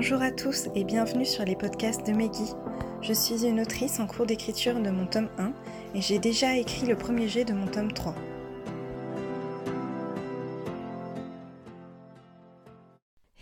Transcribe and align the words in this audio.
Bonjour 0.00 0.22
à 0.22 0.30
tous 0.30 0.68
et 0.76 0.84
bienvenue 0.84 1.26
sur 1.26 1.44
les 1.44 1.56
podcasts 1.56 2.06
de 2.06 2.12
Meggy. 2.12 2.52
Je 3.02 3.12
suis 3.12 3.44
une 3.44 3.60
autrice 3.60 3.98
en 3.98 4.06
cours 4.06 4.26
d'écriture 4.26 4.80
de 4.80 4.90
mon 4.90 5.08
tome 5.08 5.28
1 5.38 5.52
et 5.92 6.00
j'ai 6.00 6.20
déjà 6.20 6.56
écrit 6.56 6.86
le 6.86 6.96
premier 6.96 7.26
jet 7.26 7.44
de 7.44 7.52
mon 7.52 7.66
tome 7.66 7.90
3. 7.90 8.14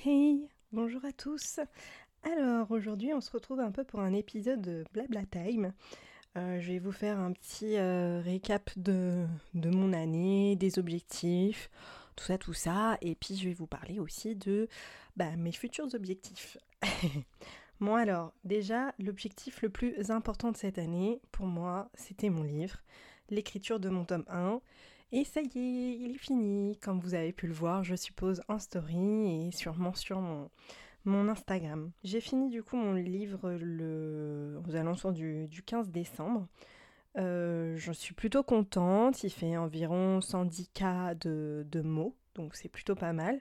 Hey, 0.03 0.48
bonjour 0.72 1.04
à 1.04 1.12
tous. 1.12 1.60
Alors 2.22 2.70
aujourd'hui 2.70 3.12
on 3.12 3.20
se 3.20 3.32
retrouve 3.32 3.60
un 3.60 3.70
peu 3.70 3.84
pour 3.84 4.00
un 4.00 4.14
épisode 4.14 4.62
de 4.62 4.82
Blabla 4.94 5.26
Time. 5.30 5.74
Euh, 6.38 6.58
je 6.58 6.72
vais 6.72 6.78
vous 6.78 6.92
faire 6.92 7.18
un 7.18 7.32
petit 7.32 7.76
euh, 7.76 8.22
récap 8.24 8.70
de, 8.78 9.26
de 9.52 9.68
mon 9.68 9.92
année, 9.92 10.56
des 10.56 10.78
objectifs, 10.78 11.68
tout 12.16 12.24
ça, 12.24 12.38
tout 12.38 12.54
ça. 12.54 12.96
Et 13.02 13.14
puis 13.14 13.36
je 13.36 13.46
vais 13.46 13.54
vous 13.54 13.66
parler 13.66 13.98
aussi 13.98 14.36
de 14.36 14.68
bah, 15.17 15.35
mes 15.37 15.53
futurs 15.53 15.94
objectifs. 15.94 16.59
bon 17.80 17.95
alors, 17.95 18.33
déjà, 18.45 18.95
l'objectif 18.98 19.62
le 19.62 19.70
plus 19.70 20.11
important 20.11 20.52
de 20.52 20.56
cette 20.56 20.79
année, 20.79 21.20
pour 21.33 21.47
moi, 21.47 21.91
c'était 21.95 22.30
mon 22.30 22.42
livre, 22.42 22.83
l'écriture 23.30 23.80
de 23.80 23.89
mon 23.89 24.05
tome 24.05 24.25
1. 24.29 24.61
Et 25.12 25.25
ça 25.25 25.41
y 25.41 25.45
est, 25.45 25.97
il 25.98 26.12
est 26.15 26.19
fini, 26.19 26.77
comme 26.79 27.01
vous 27.01 27.15
avez 27.15 27.33
pu 27.33 27.47
le 27.47 27.55
voir, 27.55 27.84
je 27.84 27.95
suppose, 27.95 28.42
en 28.48 28.59
story 28.59 29.47
et 29.47 29.52
sûrement 29.52 29.95
sur 29.95 30.20
mon, 30.20 30.51
Instagram. 31.06 31.92
J'ai 32.03 32.20
fini 32.20 32.51
du 32.51 32.64
coup 32.64 32.77
mon 32.77 32.92
livre 32.92 33.53
le, 33.53 34.61
aux 34.67 34.75
alentours 34.75 35.12
du, 35.12 35.47
du 35.47 35.62
15 35.62 35.91
décembre. 35.91 36.48
Euh, 37.17 37.77
je 37.77 37.92
suis 37.92 38.12
plutôt 38.12 38.42
contente, 38.42 39.23
il 39.23 39.30
fait 39.30 39.56
environ 39.56 40.19
110k 40.19 41.17
de, 41.19 41.64
de 41.70 41.80
mots, 41.80 42.17
donc 42.34 42.56
c'est 42.56 42.69
plutôt 42.69 42.97
pas 42.97 43.12
mal. 43.12 43.41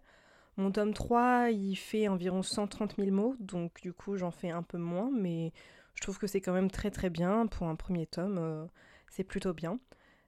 Mon 0.58 0.72
tome 0.72 0.94
3, 0.94 1.50
il 1.52 1.76
fait 1.76 2.08
environ 2.08 2.42
130 2.42 2.96
000 2.98 3.12
mots, 3.12 3.36
donc 3.40 3.82
du 3.82 3.92
coup 3.92 4.16
j'en 4.16 4.32
fais 4.32 4.52
un 4.52 4.64
peu 4.64 4.78
moins, 4.78 5.12
mais 5.12 5.52
je 5.96 6.02
trouve 6.02 6.18
que 6.18 6.28
c'est 6.28 6.40
quand 6.40 6.54
même 6.54 6.72
très 6.72 6.92
très 6.92 7.10
bien 7.10 7.48
pour 7.48 7.68
un 7.68 7.76
premier 7.76 8.06
tome, 8.06 8.38
euh, 8.38 8.66
c'est 9.10 9.26
plutôt 9.26 9.54
bien. 9.54 9.80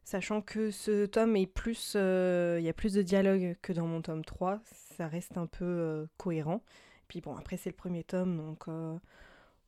Sachant 0.04 0.42
que 0.42 0.72
ce 0.72 1.06
tome 1.06 1.36
est 1.36 1.48
plus. 1.48 1.94
Euh, 1.96 2.58
il 2.60 2.66
y 2.66 2.70
a 2.70 2.74
plus 2.74 2.94
de 2.94 3.02
dialogue 3.02 3.58
que 3.62 3.74
dans 3.74 3.88
mon 3.88 4.02
tome 4.02 4.24
3, 4.24 4.62
ça 4.98 5.08
reste 5.08 5.38
un 5.38 5.48
peu 5.48 5.66
euh, 5.66 6.06
cohérent. 6.18 6.62
Puis 7.08 7.22
bon, 7.22 7.36
après 7.36 7.56
c'est 7.56 7.70
le 7.70 7.76
premier 7.76 8.04
tome, 8.04 8.38
donc 8.38 8.66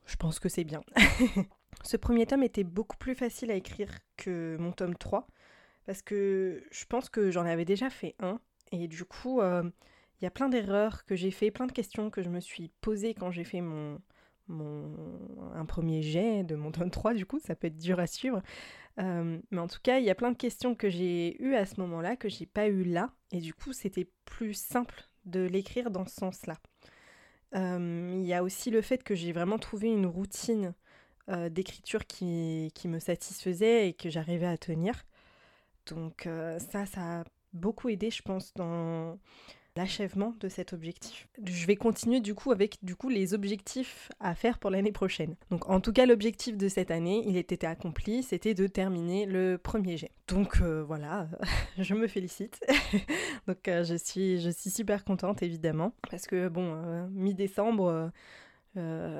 je 0.05 0.15
pense 0.17 0.39
que 0.39 0.49
c'est 0.49 0.65
bien. 0.65 0.81
ce 1.83 1.95
premier 1.95 2.25
tome 2.25 2.43
était 2.43 2.65
beaucoup 2.65 2.97
plus 2.97 3.15
facile 3.15 3.49
à 3.51 3.55
écrire 3.55 3.89
que 4.17 4.57
mon 4.59 4.73
tome 4.73 4.95
3, 4.95 5.25
parce 5.85 6.01
que 6.01 6.63
je 6.69 6.83
pense 6.85 7.09
que 7.09 7.31
j'en 7.31 7.45
avais 7.45 7.63
déjà 7.63 7.89
fait 7.89 8.15
un, 8.19 8.41
et 8.73 8.89
du 8.89 9.05
coup 9.05 9.41
il 10.19 10.25
y 10.25 10.27
a 10.27 10.31
plein 10.31 10.49
d'erreurs 10.49 11.05
que 11.05 11.15
j'ai 11.15 11.31
fait, 11.31 11.51
plein 11.51 11.67
de 11.67 11.71
questions 11.71 12.09
que 12.09 12.21
je 12.21 12.29
me 12.29 12.39
suis 12.39 12.69
posées 12.81 13.13
quand 13.13 13.31
j'ai 13.31 13.43
fait 13.43 13.61
mon, 13.61 13.99
mon, 14.49 14.91
un 15.53 15.65
premier 15.65 16.01
jet 16.01 16.43
de 16.43 16.55
mon 16.55 16.71
tome 16.71 16.91
3, 16.91 17.13
du 17.13 17.25
coup, 17.25 17.39
ça 17.39 17.55
peut 17.55 17.67
être 17.67 17.77
dur 17.77 17.99
à 17.99 18.07
suivre. 18.07 18.41
Euh, 18.99 19.39
mais 19.51 19.59
en 19.59 19.67
tout 19.67 19.79
cas, 19.81 19.99
il 19.99 20.05
y 20.05 20.09
a 20.09 20.15
plein 20.15 20.31
de 20.31 20.37
questions 20.37 20.75
que 20.75 20.89
j'ai 20.89 21.41
eues 21.41 21.55
à 21.55 21.65
ce 21.65 21.79
moment-là, 21.79 22.15
que 22.15 22.27
j'ai 22.27 22.45
pas 22.45 22.67
eues 22.67 22.83
là, 22.83 23.11
et 23.31 23.39
du 23.39 23.53
coup, 23.53 23.71
c'était 23.71 24.09
plus 24.25 24.53
simple 24.53 25.07
de 25.25 25.41
l'écrire 25.41 25.91
dans 25.91 26.05
ce 26.05 26.15
sens-là. 26.15 26.57
Euh, 27.55 28.17
il 28.19 28.25
y 28.25 28.33
a 28.33 28.43
aussi 28.43 28.71
le 28.71 28.81
fait 28.81 29.03
que 29.03 29.15
j'ai 29.15 29.31
vraiment 29.31 29.57
trouvé 29.57 29.87
une 29.87 30.05
routine 30.05 30.73
euh, 31.29 31.49
d'écriture 31.49 32.05
qui, 32.05 32.71
qui, 32.75 32.87
me 32.87 32.99
satisfaisait 32.99 33.89
et 33.89 33.93
que 33.93 34.09
j'arrivais 34.09 34.47
à 34.47 34.57
tenir. 34.57 35.05
Donc 35.87 36.29
ça, 36.71 36.85
ça 36.85 37.21
a 37.21 37.23
beaucoup 37.53 37.89
aidé, 37.89 38.11
je 38.11 38.21
pense, 38.21 38.53
dans 38.53 39.17
l'achèvement 39.79 40.35
de 40.41 40.49
cet 40.49 40.73
objectif. 40.73 41.29
Je 41.41 41.65
vais 41.65 41.77
continuer 41.77 42.19
du 42.19 42.35
coup 42.35 42.51
avec 42.51 42.77
du 42.83 42.97
coup 42.97 43.07
les 43.07 43.33
objectifs 43.33 44.11
à 44.19 44.35
faire 44.35 44.59
pour 44.59 44.71
l'année 44.71 44.91
prochaine. 44.91 45.35
Donc 45.51 45.69
en 45.69 45.79
tout 45.79 45.93
cas 45.93 46.05
l'objectif 46.05 46.57
de 46.57 46.67
cette 46.67 46.91
année, 46.91 47.23
il 47.25 47.37
était 47.37 47.65
accompli, 47.65 48.21
c'était 48.21 48.53
de 48.53 48.67
terminer 48.67 49.25
le 49.25 49.57
premier 49.57 49.95
jet. 49.95 50.11
Donc 50.27 50.59
euh, 50.61 50.83
voilà, 50.83 51.29
je 51.77 51.93
me 51.93 52.07
félicite. 52.07 52.59
Donc 53.47 53.69
euh, 53.69 53.85
je 53.85 53.95
suis 53.95 54.41
je 54.41 54.49
suis 54.49 54.69
super 54.69 55.05
contente 55.05 55.41
évidemment 55.43 55.93
parce 56.11 56.27
que 56.27 56.49
bon 56.49 56.73
euh, 56.75 57.07
mi-décembre 57.11 58.11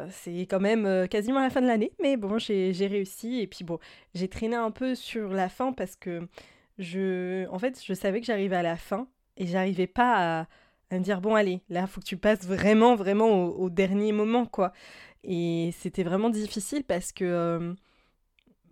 c'est 0.10 0.42
quand 0.42 0.62
même 0.62 1.08
quasiment 1.10 1.42
la 1.42 1.50
fin 1.50 1.60
de 1.62 1.68
l'année, 1.68 1.92
mais 2.02 2.16
bon, 2.16 2.38
j'ai 2.38 2.88
réussi. 2.88 3.42
Et 3.42 3.48
puis 3.48 3.66
bon, 3.66 3.78
j'ai 4.14 4.30
traîné 4.30 4.56
un 4.56 4.72
peu 4.72 4.96
sur 4.96 5.30
la 5.32 5.50
fin 5.50 5.74
parce 5.74 5.98
que 5.98 6.30
je, 6.78 7.46
en 7.50 7.60
fait, 7.60 7.82
je 7.84 7.94
savais 7.94 8.22
que 8.22 8.26
j'arrivais 8.26 8.56
à 8.56 8.64
la 8.64 8.78
fin 8.78 9.10
et 9.40 9.48
j'arrivais 9.48 9.88
pas 9.88 10.42
à, 10.42 10.48
me 10.92 11.00
dire 11.00 11.22
bon 11.22 11.36
allez 11.36 11.62
là 11.70 11.88
faut 11.88 12.02
que 12.02 12.06
tu 12.06 12.18
passes 12.18 12.46
vraiment 12.46 12.96
vraiment 12.96 13.46
au, 13.46 13.70
dernier 13.70 14.12
moment 14.12 14.46
quoi. 14.46 14.74
Et 15.24 15.72
c'était 15.78 16.04
vraiment 16.04 16.30
difficile 16.30 16.84
parce 16.84 17.12
que 17.12 17.26
euh, 17.26 17.74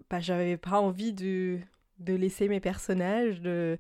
bah, 0.10 0.20
j'avais 0.20 0.58
pas 0.58 0.80
envie 0.80 1.14
de, 1.14 1.60
de 2.00 2.14
laisser 2.14 2.48
mes 2.48 2.60
personnages 2.60 3.42
de 3.42 3.78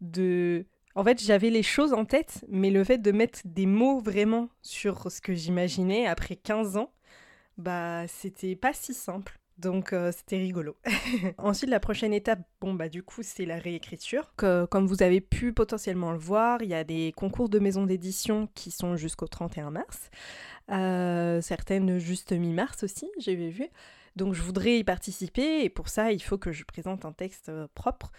de 0.00 0.66
en 0.94 1.04
fait 1.04 1.22
j'avais 1.22 1.50
les 1.50 1.62
choses 1.62 1.92
en 1.92 2.04
tête 2.04 2.44
mais 2.48 2.70
le 2.70 2.84
fait 2.84 2.98
de 2.98 3.12
mettre 3.12 3.40
des 3.44 3.66
mots 3.66 4.00
vraiment 4.00 4.48
sur 4.62 5.10
ce 5.10 5.20
que 5.20 5.34
j'imaginais 5.34 6.06
après 6.06 6.36
15 6.36 6.76
ans 6.78 6.92
bah 7.58 8.06
c'était 8.08 8.56
pas 8.56 8.72
si 8.72 8.94
simple 8.94 9.39
donc 9.60 9.92
euh, 9.92 10.10
c'était 10.12 10.38
rigolo. 10.38 10.76
Ensuite, 11.38 11.70
la 11.70 11.80
prochaine 11.80 12.12
étape, 12.12 12.40
bon 12.60 12.74
bah 12.74 12.88
du 12.88 13.02
coup, 13.02 13.22
c'est 13.22 13.44
la 13.44 13.58
réécriture. 13.58 14.32
Que, 14.36 14.64
comme 14.64 14.86
vous 14.86 15.02
avez 15.02 15.20
pu 15.20 15.52
potentiellement 15.52 16.12
le 16.12 16.18
voir, 16.18 16.62
il 16.62 16.70
y 16.70 16.74
a 16.74 16.84
des 16.84 17.12
concours 17.16 17.48
de 17.48 17.58
maisons 17.58 17.86
d'édition 17.86 18.48
qui 18.54 18.70
sont 18.70 18.96
jusqu'au 18.96 19.28
31 19.28 19.70
mars. 19.70 20.10
Euh, 20.70 21.40
certaines 21.40 21.98
juste 21.98 22.32
mi-mars 22.32 22.82
aussi, 22.82 23.08
j'avais 23.18 23.50
vu. 23.50 23.68
Donc 24.16 24.34
je 24.34 24.42
voudrais 24.42 24.78
y 24.78 24.84
participer 24.84 25.62
et 25.64 25.68
pour 25.68 25.88
ça, 25.88 26.12
il 26.12 26.20
faut 26.20 26.38
que 26.38 26.52
je 26.52 26.64
présente 26.64 27.04
un 27.04 27.12
texte 27.12 27.48
euh, 27.48 27.68
propre. 27.74 28.10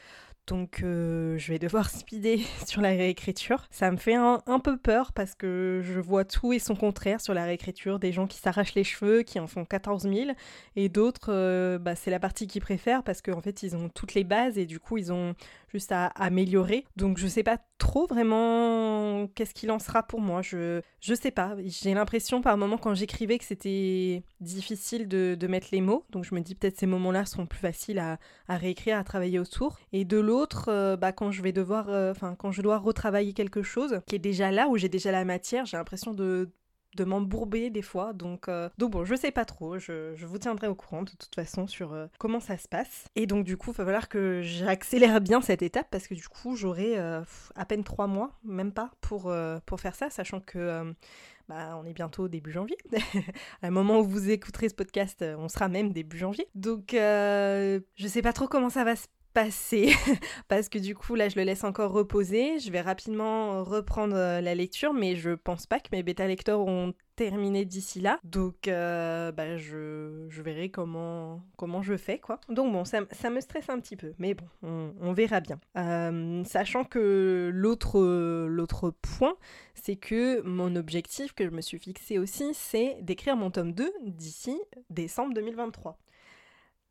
Donc 0.51 0.81
euh, 0.83 1.37
je 1.37 1.53
vais 1.53 1.59
devoir 1.59 1.89
speeder 1.89 2.39
sur 2.67 2.81
la 2.81 2.89
réécriture. 2.89 3.65
Ça 3.71 3.89
me 3.89 3.95
fait 3.95 4.15
un, 4.15 4.41
peu 4.61 4.75
peur 4.75 5.13
parce 5.13 5.33
que 5.33 5.79
je 5.81 5.97
vois 6.01 6.25
tout 6.25 6.51
et 6.51 6.59
son 6.59 6.75
contraire 6.75 7.21
sur 7.21 7.33
la 7.33 7.45
réécriture. 7.45 7.99
Des 7.99 8.11
gens 8.11 8.27
qui 8.27 8.37
s'arrachent 8.37 8.75
les 8.75 8.83
cheveux, 8.83 9.23
qui 9.23 9.39
en 9.39 9.47
font 9.47 9.63
14 9.63 10.03
000. 10.03 10.31
Et 10.75 10.89
d'autres, 10.89 11.31
euh, 11.31 11.79
bah, 11.79 11.95
c'est 11.95 12.11
la 12.11 12.19
partie 12.19 12.47
qu'ils 12.47 12.61
préfèrent 12.61 13.01
parce 13.01 13.21
qu'en 13.21 13.39
fait 13.39 13.63
ils 13.63 13.77
ont 13.77 13.87
toutes 13.87 14.13
les 14.13 14.25
bases 14.25 14.57
et 14.57 14.65
du 14.65 14.81
coup 14.81 14.97
ils 14.97 15.13
ont 15.13 15.35
juste 15.71 15.93
à 15.93 16.07
améliorer. 16.07 16.85
Donc 16.97 17.17
je 17.17 17.27
sais 17.27 17.43
pas 17.43 17.57
trop 17.77 18.05
vraiment 18.05 19.27
qu'est-ce 19.33 19.53
qu'il 19.53 19.71
en 19.71 19.79
sera 19.79 20.03
pour 20.03 20.19
moi. 20.19 20.41
Je, 20.41 20.81
je 20.99 21.13
sais 21.13 21.31
pas. 21.31 21.55
J'ai 21.65 21.93
l'impression 21.93 22.41
par 22.41 22.57
moments 22.57 22.77
quand 22.77 22.93
j'écrivais 22.93 23.37
que 23.37 23.45
c'était 23.45 24.23
difficile 24.41 25.07
de, 25.07 25.47
mettre 25.47 25.67
les 25.71 25.81
mots. 25.81 26.05
Donc 26.09 26.25
je 26.25 26.35
me 26.35 26.41
dis 26.41 26.55
peut-être 26.55 26.77
ces 26.77 26.87
moments-là 26.87 27.25
seront 27.25 27.45
plus 27.45 27.59
faciles 27.59 27.99
à 27.99 28.17
réécrire, 28.49 28.97
à 28.97 29.03
travailler 29.03 29.39
autour. 29.39 29.79
Et 29.93 30.05
de 30.05 30.17
l'autre, 30.17 30.40
euh, 30.67 30.97
bah, 30.97 31.11
quand 31.11 31.31
je 31.31 31.41
vais 31.41 31.51
devoir, 31.51 31.89
euh, 31.89 32.11
enfin 32.11 32.35
quand 32.35 32.51
je 32.51 32.61
dois 32.61 32.77
retravailler 32.77 33.33
quelque 33.33 33.63
chose 33.63 34.01
qui 34.07 34.15
est 34.15 34.19
déjà 34.19 34.51
là, 34.51 34.67
où 34.67 34.77
j'ai 34.77 34.89
déjà 34.89 35.11
la 35.11 35.25
matière, 35.25 35.65
j'ai 35.65 35.77
l'impression 35.77 36.13
de 36.13 36.49
de 36.97 37.05
m'embourber 37.05 37.69
des 37.69 37.81
fois. 37.81 38.11
Donc, 38.11 38.49
euh, 38.49 38.67
donc 38.77 38.91
bon, 38.91 39.05
je 39.05 39.15
sais 39.15 39.31
pas 39.31 39.45
trop. 39.45 39.79
Je, 39.79 40.13
je, 40.13 40.25
vous 40.25 40.37
tiendrai 40.37 40.67
au 40.67 40.75
courant 40.75 41.03
de 41.03 41.11
toute 41.11 41.33
façon 41.33 41.65
sur 41.65 41.95
comment 42.19 42.41
ça 42.41 42.57
se 42.57 42.67
passe. 42.67 43.05
Et 43.15 43.27
donc 43.27 43.45
du 43.45 43.55
coup, 43.55 43.71
il 43.71 43.77
va 43.77 43.85
falloir 43.85 44.09
que 44.09 44.41
j'accélère 44.41 45.21
bien 45.21 45.39
cette 45.39 45.61
étape 45.61 45.87
parce 45.89 46.07
que 46.07 46.15
du 46.15 46.27
coup, 46.27 46.57
j'aurai 46.57 46.97
à 46.97 47.65
peine 47.65 47.85
trois 47.85 48.07
mois, 48.07 48.37
même 48.43 48.73
pas, 48.73 48.91
pour, 48.99 49.33
pour 49.65 49.79
faire 49.79 49.95
ça, 49.95 50.09
sachant 50.09 50.41
que 50.41 50.93
bah, 51.47 51.79
on 51.81 51.85
est 51.85 51.93
bientôt 51.93 52.27
début 52.27 52.51
janvier. 52.51 52.77
à 53.61 53.67
un 53.67 53.71
moment 53.71 54.01
où 54.01 54.03
vous 54.03 54.29
écouterez 54.29 54.67
ce 54.67 54.75
podcast, 54.75 55.23
on 55.37 55.47
sera 55.47 55.69
même 55.69 55.93
début 55.93 56.17
janvier. 56.17 56.49
Donc, 56.55 56.89
je 56.91 57.81
sais 58.05 58.21
pas 58.21 58.33
trop 58.33 58.49
comment 58.49 58.69
ça 58.69 58.83
va 58.83 58.97
se 58.97 59.07
passer 59.33 59.93
parce 60.47 60.69
que 60.69 60.77
du 60.77 60.95
coup 60.95 61.15
là 61.15 61.29
je 61.29 61.35
le 61.35 61.43
laisse 61.43 61.63
encore 61.63 61.91
reposer. 61.91 62.59
Je 62.59 62.71
vais 62.71 62.81
rapidement 62.81 63.63
reprendre 63.63 64.15
euh, 64.15 64.41
la 64.41 64.55
lecture 64.55 64.93
mais 64.93 65.15
je 65.15 65.31
pense 65.31 65.65
pas 65.65 65.79
que 65.79 65.87
mes 65.91 66.03
bêta 66.03 66.27
lecteurs 66.27 66.61
ont 66.61 66.93
terminé 67.15 67.65
d'ici 67.65 68.01
là. 68.01 68.19
Donc 68.23 68.67
euh, 68.67 69.31
bah, 69.31 69.57
je, 69.57 70.25
je, 70.29 70.41
verrai 70.41 70.69
comment, 70.69 71.41
comment 71.57 71.81
je 71.81 71.95
fais 71.97 72.19
quoi. 72.19 72.39
Donc 72.49 72.71
bon 72.71 72.85
ça, 72.85 73.01
ça 73.11 73.29
me 73.29 73.39
stresse 73.41 73.69
un 73.69 73.79
petit 73.79 73.95
peu 73.95 74.13
mais 74.17 74.33
bon 74.33 74.45
on, 74.63 75.13
verra 75.13 75.39
bien. 75.39 75.59
Euh, 75.77 76.43
sachant 76.45 76.83
que 76.83 77.51
l'autre 77.53 77.99
l'autre 78.47 78.89
point 78.89 79.35
c'est 79.75 79.95
que 79.95 80.41
mon 80.41 80.75
objectif 80.75 81.33
que 81.33 81.45
je 81.45 81.51
me 81.51 81.61
suis 81.61 81.79
fixé 81.79 82.17
aussi 82.17 82.53
c'est 82.53 82.97
d'écrire 83.01 83.35
mon 83.35 83.51
tome 83.51 83.73
2 83.73 83.91
d'ici 84.05 84.59
décembre 84.89 85.33
2023. 85.33 85.97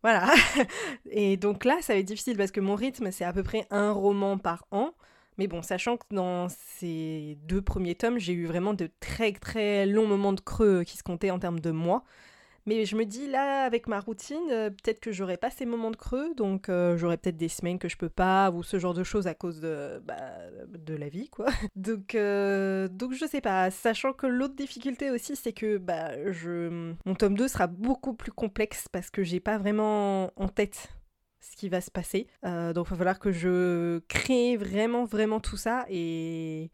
Voilà. 0.02 0.32
Et 1.10 1.36
donc 1.36 1.64
là, 1.64 1.78
ça 1.82 1.92
va 1.92 1.98
être 1.98 2.06
difficile 2.06 2.36
parce 2.36 2.50
que 2.50 2.60
mon 2.60 2.74
rythme, 2.74 3.10
c'est 3.10 3.24
à 3.24 3.32
peu 3.32 3.42
près 3.42 3.66
un 3.70 3.92
roman 3.92 4.38
par 4.38 4.64
an. 4.70 4.94
Mais 5.38 5.46
bon, 5.46 5.62
sachant 5.62 5.96
que 5.96 6.04
dans 6.10 6.48
ces 6.50 7.38
deux 7.44 7.62
premiers 7.62 7.94
tomes, 7.94 8.18
j'ai 8.18 8.32
eu 8.32 8.46
vraiment 8.46 8.74
de 8.74 8.90
très 9.00 9.32
très 9.32 9.86
longs 9.86 10.06
moments 10.06 10.32
de 10.32 10.40
creux 10.40 10.84
qui 10.84 10.96
se 10.98 11.02
comptaient 11.02 11.30
en 11.30 11.38
termes 11.38 11.60
de 11.60 11.70
mois. 11.70 12.04
Mais 12.70 12.84
je 12.84 12.94
me 12.94 13.04
dis 13.04 13.26
là, 13.26 13.64
avec 13.64 13.88
ma 13.88 13.98
routine, 13.98 14.46
peut-être 14.48 15.00
que 15.00 15.10
j'aurai 15.10 15.36
pas 15.36 15.50
ces 15.50 15.66
moments 15.66 15.90
de 15.90 15.96
creux, 15.96 16.34
donc 16.36 16.70
j'aurai 16.96 17.16
peut-être 17.16 17.36
des 17.36 17.48
semaines 17.48 17.80
que 17.80 17.88
je 17.88 17.96
peux 17.96 18.08
pas, 18.08 18.52
ou 18.52 18.62
ce 18.62 18.78
genre 18.78 18.94
de 18.94 19.02
choses 19.02 19.26
à 19.26 19.34
cause 19.34 19.60
de, 19.60 20.00
bah, 20.04 20.20
de 20.68 20.94
la 20.94 21.08
vie, 21.08 21.28
quoi. 21.28 21.46
donc, 21.74 22.14
donc 22.14 23.12
je 23.12 23.26
sais 23.28 23.40
pas, 23.40 23.72
sachant 23.72 24.12
que 24.12 24.28
l'autre 24.28 24.54
difficulté 24.54 25.10
aussi, 25.10 25.34
c'est 25.34 25.52
que 25.52 25.78
bah, 25.78 26.30
je... 26.30 26.94
mon 27.04 27.14
tome 27.16 27.36
2 27.36 27.48
sera 27.48 27.66
beaucoup 27.66 28.14
plus 28.14 28.30
complexe 28.30 28.86
parce 28.92 29.10
que 29.10 29.24
j'ai 29.24 29.40
pas 29.40 29.58
vraiment 29.58 30.30
en 30.36 30.48
tête 30.48 30.90
ce 31.40 31.56
qui 31.56 31.68
va 31.68 31.80
se 31.80 31.90
passer. 31.90 32.26
Euh, 32.44 32.72
donc 32.72 32.86
il 32.86 32.90
va 32.90 32.96
falloir 32.96 33.18
que 33.18 33.32
je 33.32 33.98
crée 34.08 34.56
vraiment, 34.56 35.04
vraiment 35.04 35.40
tout 35.40 35.56
ça. 35.56 35.86
Et, 35.88 36.70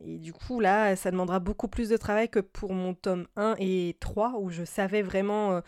et 0.00 0.18
du 0.18 0.32
coup, 0.32 0.60
là, 0.60 0.94
ça 0.96 1.10
demandera 1.10 1.40
beaucoup 1.40 1.68
plus 1.68 1.88
de 1.88 1.96
travail 1.96 2.28
que 2.28 2.40
pour 2.40 2.72
mon 2.72 2.94
tome 2.94 3.26
1 3.36 3.56
et 3.58 3.96
3, 4.00 4.38
où 4.38 4.50
je 4.50 4.64
savais 4.64 5.02
vraiment 5.02 5.62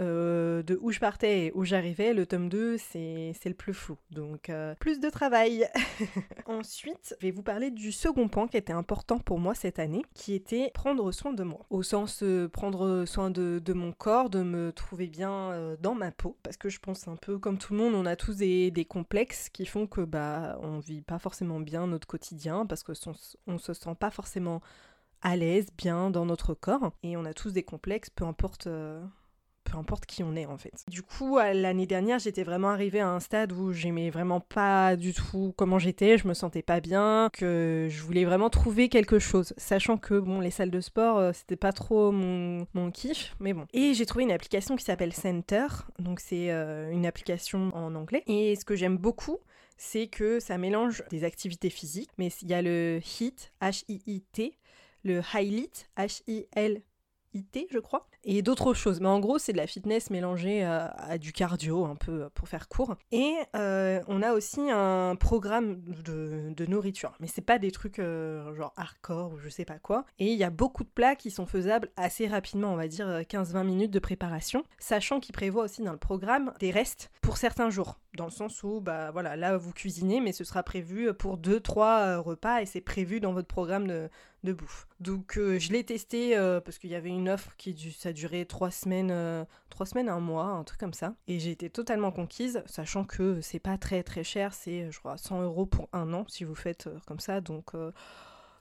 euh, 0.00 0.64
de 0.64 0.76
où 0.80 0.90
je 0.90 0.98
partais 0.98 1.46
et 1.46 1.52
où 1.54 1.64
j'arrivais, 1.64 2.14
le 2.14 2.26
tome 2.26 2.48
2, 2.48 2.78
c'est 2.78 3.34
le 3.44 3.54
plus 3.54 3.74
flou. 3.74 3.96
Donc, 4.10 4.50
euh, 4.50 4.74
plus 4.80 4.98
de 4.98 5.08
travail. 5.08 5.68
Ensuite, 6.46 7.14
je 7.20 7.26
vais 7.26 7.30
vous 7.30 7.42
parler 7.42 7.70
du 7.70 7.92
second 7.92 8.28
point 8.28 8.48
qui 8.48 8.56
était 8.56 8.72
important 8.72 9.18
pour 9.18 9.38
moi 9.38 9.54
cette 9.54 9.78
année, 9.78 10.02
qui 10.14 10.34
était 10.34 10.72
prendre 10.74 11.12
soin 11.12 11.32
de 11.32 11.44
moi. 11.44 11.64
Au 11.70 11.82
sens 11.82 12.22
euh, 12.22 12.48
prendre 12.48 13.04
soin 13.06 13.30
de, 13.30 13.60
mon 13.72 13.92
corps, 13.92 14.30
de 14.30 14.42
me 14.42 14.72
trouver 14.72 15.06
bien 15.06 15.76
dans 15.80 15.94
ma 15.94 16.10
peau. 16.10 16.36
Parce 16.42 16.56
que 16.56 16.68
je 16.68 16.80
pense 16.80 17.06
un 17.06 17.16
peu 17.16 17.38
comme 17.38 17.58
tout 17.58 17.72
le 17.72 17.78
monde, 17.78 17.94
on 17.94 18.06
a 18.06 18.16
tous 18.16 18.36
des, 18.36 18.86
complexes 18.88 19.48
qui 19.48 19.64
font 19.64 19.86
que 19.86 20.02
bah 20.02 20.58
on 20.62 20.78
vit 20.78 21.00
pas 21.00 21.18
forcément 21.18 21.58
bien 21.58 21.86
notre 21.86 22.06
quotidien 22.06 22.66
parce 22.66 22.82
que 22.82 22.92
on 23.46 23.58
se 23.58 23.72
sent 23.72 23.94
pas 23.98 24.10
forcément 24.10 24.60
à 25.22 25.36
l'aise, 25.36 25.66
bien 25.78 26.10
dans 26.10 26.26
notre 26.26 26.54
corps. 26.54 26.92
Et 27.02 27.16
on 27.16 27.24
a 27.24 27.32
tous 27.32 27.52
des 27.52 27.62
complexes, 27.62 28.10
peu 28.10 28.24
importe 28.24 28.68
peu 29.74 29.80
importe 29.80 30.06
qui 30.06 30.22
on 30.22 30.36
est 30.36 30.46
en 30.46 30.56
fait. 30.56 30.84
Du 30.88 31.02
coup, 31.02 31.38
l'année 31.38 31.86
dernière, 31.86 32.18
j'étais 32.18 32.44
vraiment 32.44 32.70
arrivée 32.70 33.00
à 33.00 33.08
un 33.08 33.20
stade 33.20 33.52
où 33.52 33.72
j'aimais 33.72 34.10
vraiment 34.10 34.40
pas 34.40 34.96
du 34.96 35.12
tout 35.12 35.52
comment 35.56 35.78
j'étais, 35.78 36.16
je 36.16 36.28
me 36.28 36.34
sentais 36.34 36.62
pas 36.62 36.80
bien, 36.80 37.28
que 37.32 37.88
je 37.90 38.02
voulais 38.02 38.24
vraiment 38.24 38.50
trouver 38.50 38.88
quelque 38.88 39.18
chose, 39.18 39.52
sachant 39.56 39.96
que 39.96 40.18
bon, 40.18 40.40
les 40.40 40.50
salles 40.50 40.70
de 40.70 40.80
sport, 40.80 41.18
euh, 41.18 41.32
c'était 41.32 41.56
pas 41.56 41.72
trop 41.72 42.12
mon, 42.12 42.66
kiff, 42.92 43.34
mais 43.40 43.52
bon. 43.52 43.66
Et 43.72 43.94
j'ai 43.94 44.06
trouvé 44.06 44.24
une 44.24 44.32
application 44.32 44.76
qui 44.76 44.84
s'appelle 44.84 45.12
Center, 45.12 45.66
donc 45.98 46.20
c'est 46.20 46.50
euh, 46.50 46.90
une 46.90 47.06
application 47.06 47.70
en 47.74 47.94
anglais. 47.94 48.22
Et 48.26 48.54
ce 48.56 48.64
que 48.64 48.76
j'aime 48.76 48.96
beaucoup, 48.96 49.38
c'est 49.76 50.06
que 50.06 50.38
ça 50.38 50.58
mélange 50.58 51.02
des 51.10 51.24
activités 51.24 51.70
physiques, 51.70 52.10
mais 52.18 52.28
il 52.42 52.48
y 52.48 52.54
a 52.54 52.62
le 52.62 53.00
HIIT, 53.00 53.50
H-I-I-T, 53.60 54.56
le 55.02 55.20
Highlight, 55.32 55.90
H-I-L 55.96 56.82
IT, 57.34 57.66
je 57.70 57.78
crois, 57.78 58.06
et 58.24 58.42
d'autres 58.42 58.74
choses. 58.74 59.00
Mais 59.00 59.08
en 59.08 59.20
gros, 59.20 59.38
c'est 59.38 59.52
de 59.52 59.58
la 59.58 59.66
fitness 59.66 60.10
mélangée 60.10 60.64
euh, 60.64 60.86
à, 60.96 61.18
du 61.18 61.32
cardio, 61.32 61.84
un 61.84 61.96
peu 61.96 62.28
pour 62.34 62.48
faire 62.48 62.68
court. 62.68 62.96
Et 63.12 63.34
euh, 63.56 64.00
on 64.08 64.22
a 64.22 64.32
aussi 64.32 64.60
un 64.70 65.16
programme 65.16 65.82
de, 66.04 66.64
nourriture. 66.66 67.12
Mais 67.20 67.26
c'est 67.26 67.42
pas 67.42 67.58
des 67.58 67.70
trucs 67.70 67.98
euh, 67.98 68.54
genre 68.54 68.72
hardcore 68.76 69.32
ou 69.32 69.38
je 69.38 69.48
sais 69.48 69.66
pas 69.66 69.78
quoi. 69.78 70.06
Et 70.18 70.32
il 70.32 70.38
y 70.38 70.44
a 70.44 70.50
beaucoup 70.50 70.82
de 70.84 70.88
plats 70.88 71.14
qui 71.14 71.30
sont 71.30 71.46
faisables 71.46 71.90
assez 71.96 72.26
rapidement, 72.26 72.72
on 72.72 72.76
va 72.76 72.88
dire 72.88 73.06
15-20 73.06 73.64
minutes 73.64 73.90
de 73.90 73.98
préparation. 73.98 74.64
Sachant 74.78 75.20
qu'il 75.20 75.34
prévoit 75.34 75.64
aussi 75.64 75.82
dans 75.82 75.92
le 75.92 75.98
programme 75.98 76.54
des 76.60 76.70
restes 76.70 77.10
pour 77.20 77.36
certains 77.36 77.68
jours. 77.68 77.98
Dans 78.16 78.24
le 78.24 78.30
sens 78.30 78.62
où, 78.62 78.80
bah 78.80 79.10
voilà, 79.10 79.36
là 79.36 79.56
vous 79.58 79.72
cuisinez, 79.72 80.20
mais 80.20 80.32
ce 80.32 80.44
sera 80.44 80.62
prévu 80.62 81.12
pour 81.12 81.36
2-3 81.36 82.16
repas 82.16 82.62
et 82.62 82.66
c'est 82.66 82.80
prévu 82.80 83.20
dans 83.20 83.32
votre 83.32 83.48
programme 83.48 83.88
de, 83.88 84.08
de 84.44 84.52
bouffe. 84.52 84.86
Donc 85.00 85.38
euh, 85.38 85.58
je 85.58 85.72
l'ai 85.72 85.84
testé 85.84 86.36
euh, 86.36 86.60
parce 86.60 86.78
qu'il 86.78 86.90
y 86.90 86.94
avait 86.94 87.08
une 87.08 87.28
offre 87.28 87.56
qui 87.56 87.76
ça 87.98 88.12
durait 88.12 88.44
trois 88.44 88.70
semaines, 88.70 89.10
euh, 89.10 89.44
trois 89.70 89.86
semaines, 89.86 90.08
un 90.08 90.20
mois, 90.20 90.46
un 90.46 90.62
truc 90.64 90.78
comme 90.78 90.92
ça. 90.92 91.14
Et 91.26 91.40
j'ai 91.40 91.50
été 91.50 91.70
totalement 91.70 92.12
conquise, 92.12 92.62
sachant 92.66 93.04
que 93.04 93.40
c'est 93.40 93.58
pas 93.58 93.78
très 93.78 94.02
très 94.02 94.22
cher, 94.22 94.54
c'est 94.54 94.90
je 94.90 94.98
crois 94.98 95.16
100 95.16 95.42
euros 95.42 95.66
pour 95.66 95.88
un 95.92 96.12
an 96.12 96.24
si 96.28 96.44
vous 96.44 96.54
faites 96.54 96.88
comme 97.06 97.20
ça. 97.20 97.40
Donc 97.40 97.72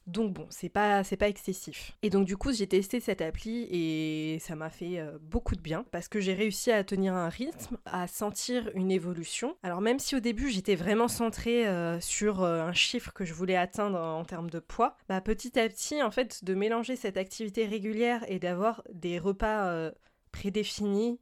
donc 0.06 0.34
bon, 0.34 0.46
c'est 0.50 0.70
pas, 0.70 1.04
c'est 1.04 1.16
pas 1.18 1.30
excessif. 1.30 1.98
Et 2.02 2.10
donc 2.10 2.26
du 2.26 2.36
coup, 2.36 2.52
j'ai 2.52 2.68
testé 2.68 3.00
cette 3.00 3.22
appli 3.22 3.68
et 3.72 4.40
ça 4.40 4.56
m'a 4.56 4.70
fait 4.70 5.00
euh, 5.00 5.18
beaucoup 5.22 5.56
de 5.56 5.62
bien 5.62 5.86
parce 5.92 6.10
que 6.10 6.20
j'ai 6.20 6.34
réussi 6.34 6.72
à 6.72 6.84
tenir 6.84 7.14
un 7.14 7.30
rythme, 7.30 7.78
à 7.86 8.08
sentir 8.08 8.70
une 8.76 8.92
évolution. 8.92 9.56
Alors 9.64 9.80
même 9.80 10.00
si 10.00 10.16
au 10.16 10.20
début 10.20 10.50
j'étais 10.50 10.76
vraiment 10.76 11.08
centrée 11.08 11.68
euh, 11.68 12.00
sur 12.02 12.44
euh, 12.44 12.64
un 12.64 12.74
chiffre 12.74 13.14
que 13.14 13.24
je 13.24 13.34
voulais 13.34 13.56
atteindre 13.56 13.98
en 13.98 14.26
termes 14.26 14.50
de 14.50 14.60
poids, 14.60 14.98
bah 15.08 15.22
petit 15.22 15.58
à 15.58 15.70
petit, 15.70 16.04
en 16.04 16.12
fait, 16.12 16.44
de 16.44 16.54
mélanger 16.54 16.96
cette 16.96 17.18
activité 17.18 17.66
régulière 17.66 18.26
et 18.28 18.40
d'avoir 18.40 18.84
des 18.92 19.20
repas 19.20 19.92
prédéfinis, 20.32 21.20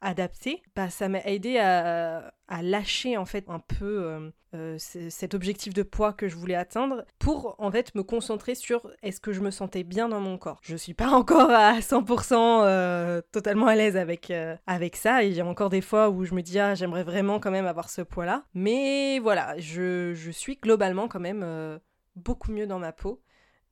adapté, 0.00 0.62
bah, 0.76 0.90
ça 0.90 1.08
m'a 1.08 1.20
aidé 1.20 1.58
à, 1.58 2.32
lâcher 2.62 3.16
en 3.16 3.24
fait 3.24 3.46
un 3.48 3.60
peu 3.60 4.04
euh, 4.04 4.30
euh, 4.54 4.76
cet 4.78 5.32
objectif 5.32 5.72
de 5.72 5.82
poids 5.82 6.12
que 6.12 6.28
je 6.28 6.36
voulais 6.36 6.54
atteindre 6.54 7.04
pour 7.18 7.54
en 7.58 7.70
fait 7.70 7.94
me 7.94 8.02
concentrer 8.02 8.54
sur 8.54 8.90
est-ce 9.02 9.20
que 9.20 9.32
je 9.32 9.40
me 9.40 9.50
sentais 9.50 9.84
bien 9.84 10.08
dans 10.08 10.20
mon 10.20 10.36
corps. 10.36 10.60
Je 10.62 10.76
suis 10.76 10.92
pas 10.92 11.08
encore 11.12 11.50
à 11.50 11.78
100% 11.80 12.34
euh, 12.34 13.22
totalement 13.32 13.68
à 13.68 13.74
l'aise 13.74 13.96
avec, 13.96 14.32
avec 14.66 14.96
ça. 14.96 15.22
Il 15.22 15.32
y 15.32 15.40
a 15.40 15.46
encore 15.46 15.70
des 15.70 15.80
fois 15.80 16.10
où 16.10 16.24
je 16.24 16.34
me 16.34 16.42
dis 16.42 16.58
ah 16.58 16.74
j'aimerais 16.74 17.04
vraiment 17.04 17.40
quand 17.40 17.50
même 17.50 17.66
avoir 17.66 17.88
ce 17.88 18.02
poids 18.02 18.26
là 18.26 18.44
mais 18.54 19.18
voilà 19.18 19.58
je, 19.58 20.12
je 20.14 20.30
suis 20.30 20.56
globalement 20.56 21.08
quand 21.08 21.20
même 21.20 21.80
beaucoup 22.16 22.52
mieux 22.52 22.66
dans 22.66 22.78
ma 22.78 22.92
peau 22.92 23.22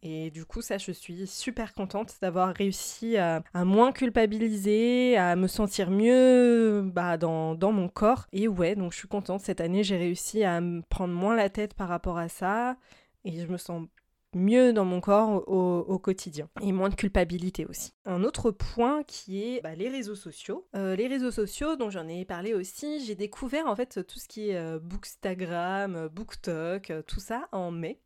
et 0.02 0.30
du 0.30 0.46
coup, 0.46 0.62
ça, 0.62 0.78
je 0.78 0.92
suis 0.92 1.26
super 1.26 1.74
contente 1.74 2.14
d'avoir 2.22 2.54
réussi 2.54 3.18
à, 3.18 3.42
moins 3.54 3.92
culpabiliser, 3.92 5.16
à 5.18 5.36
me 5.36 5.46
sentir 5.46 5.90
mieux 5.90 6.82
bah, 6.82 7.18
dans, 7.18 7.72
mon 7.72 7.88
corps. 7.88 8.26
Et 8.32 8.48
ouais, 8.48 8.76
donc 8.76 8.92
je 8.92 8.98
suis 8.98 9.08
contente. 9.08 9.40
Cette 9.40 9.60
année, 9.60 9.84
j'ai 9.84 9.98
réussi 9.98 10.42
à 10.42 10.60
prendre 10.88 11.12
moins 11.12 11.36
la 11.36 11.50
tête 11.50 11.74
par 11.74 11.88
rapport 11.88 12.16
à 12.16 12.28
ça. 12.28 12.76
Et 13.24 13.40
je 13.40 13.46
me 13.46 13.58
sens 13.58 13.86
mieux 14.34 14.72
dans 14.72 14.84
mon 14.84 15.00
corps 15.00 15.46
au, 15.48 15.98
quotidien 15.98 16.48
et 16.62 16.72
moins 16.72 16.88
de 16.88 16.94
culpabilité 16.94 17.66
aussi. 17.66 17.92
Un 18.06 18.22
autre 18.24 18.50
point 18.52 19.02
qui 19.02 19.42
est 19.42 19.60
bah, 19.60 19.74
les 19.74 19.88
réseaux 19.88 20.14
sociaux. 20.14 20.66
Euh, 20.76 20.96
les 20.96 21.08
réseaux 21.08 21.32
sociaux 21.32 21.76
dont 21.76 21.90
j'en 21.90 22.08
ai 22.08 22.24
parlé 22.24 22.54
aussi, 22.54 23.04
j'ai 23.04 23.16
découvert 23.16 23.66
en 23.66 23.76
fait 23.76 24.06
tout 24.06 24.18
ce 24.18 24.28
qui 24.28 24.50
est 24.50 24.56
euh, 24.56 24.78
Bookstagram, 24.78 26.08
BookTok, 26.08 26.90
euh, 26.90 27.02
tout 27.02 27.20
ça 27.20 27.48
en 27.52 27.70
mai 27.70 27.98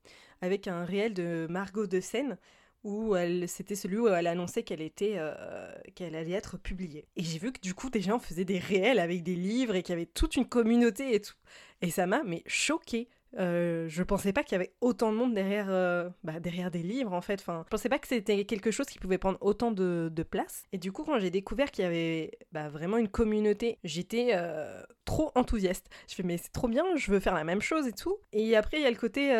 avec 0.44 0.68
un 0.68 0.84
réel 0.84 1.14
de 1.14 1.46
Margot 1.50 1.86
de 1.86 2.00
Seine 2.00 2.38
où 2.84 3.16
c'était 3.46 3.76
celui 3.76 3.96
où 3.96 4.08
elle 4.08 4.26
annonçait 4.26 4.62
qu'elle 4.62 4.82
était, 4.82 5.14
euh, 5.16 5.72
qu'elle 5.94 6.14
allait 6.14 6.32
être 6.32 6.58
publiée. 6.58 7.08
Et 7.16 7.22
j'ai 7.22 7.38
vu 7.38 7.50
que 7.50 7.60
du 7.60 7.72
coup 7.72 7.88
des 7.88 8.02
gens 8.02 8.18
faisaient 8.18 8.44
des 8.44 8.58
réels 8.58 8.98
avec 8.98 9.22
des 9.22 9.34
livres 9.34 9.74
et 9.74 9.82
qu'il 9.82 9.94
y 9.94 9.96
avait 9.96 10.04
toute 10.04 10.36
une 10.36 10.46
communauté 10.46 11.14
et 11.14 11.20
tout. 11.20 11.34
Et 11.80 11.90
ça 11.90 12.06
m'a 12.06 12.22
mais 12.24 12.42
choqué. 12.46 13.08
Euh, 13.38 13.86
je 13.88 14.02
pensais 14.02 14.32
pas 14.32 14.44
qu'il 14.44 14.52
y 14.52 14.56
avait 14.56 14.72
autant 14.80 15.10
de 15.10 15.16
monde 15.16 15.34
derrière, 15.34 15.66
euh, 15.68 16.08
bah, 16.22 16.38
derrière 16.40 16.70
des 16.70 16.82
livres 16.82 17.12
en 17.12 17.20
fait. 17.20 17.40
Enfin, 17.40 17.62
je 17.64 17.70
pensais 17.70 17.88
pas 17.88 17.98
que 17.98 18.06
c'était 18.06 18.44
quelque 18.44 18.70
chose 18.70 18.86
qui 18.86 18.98
pouvait 18.98 19.18
prendre 19.18 19.38
autant 19.40 19.72
de, 19.72 20.10
place. 20.30 20.64
Et 20.72 20.78
du 20.78 20.92
coup, 20.92 21.04
quand 21.04 21.18
j'ai 21.18 21.30
découvert 21.30 21.70
qu'il 21.70 21.84
y 21.84 21.86
avait 21.86 22.30
bah, 22.52 22.68
vraiment 22.68 22.96
une 22.96 23.08
communauté, 23.08 23.78
j'étais 23.84 24.30
euh, 24.34 24.82
trop 25.04 25.32
enthousiaste. 25.34 25.88
Je 26.08 26.14
fais 26.14 26.22
mais 26.22 26.38
c'est 26.38 26.52
trop 26.52 26.68
bien, 26.68 26.84
je 26.96 27.10
veux 27.10 27.20
faire 27.20 27.34
la 27.34 27.44
même 27.44 27.60
chose 27.60 27.86
et 27.86 27.92
tout. 27.92 28.16
Et 28.32 28.56
après, 28.56 28.78
il 28.78 28.82
y 28.82 28.86
a 28.86 28.90
le 28.90 28.96
côté 28.96 29.30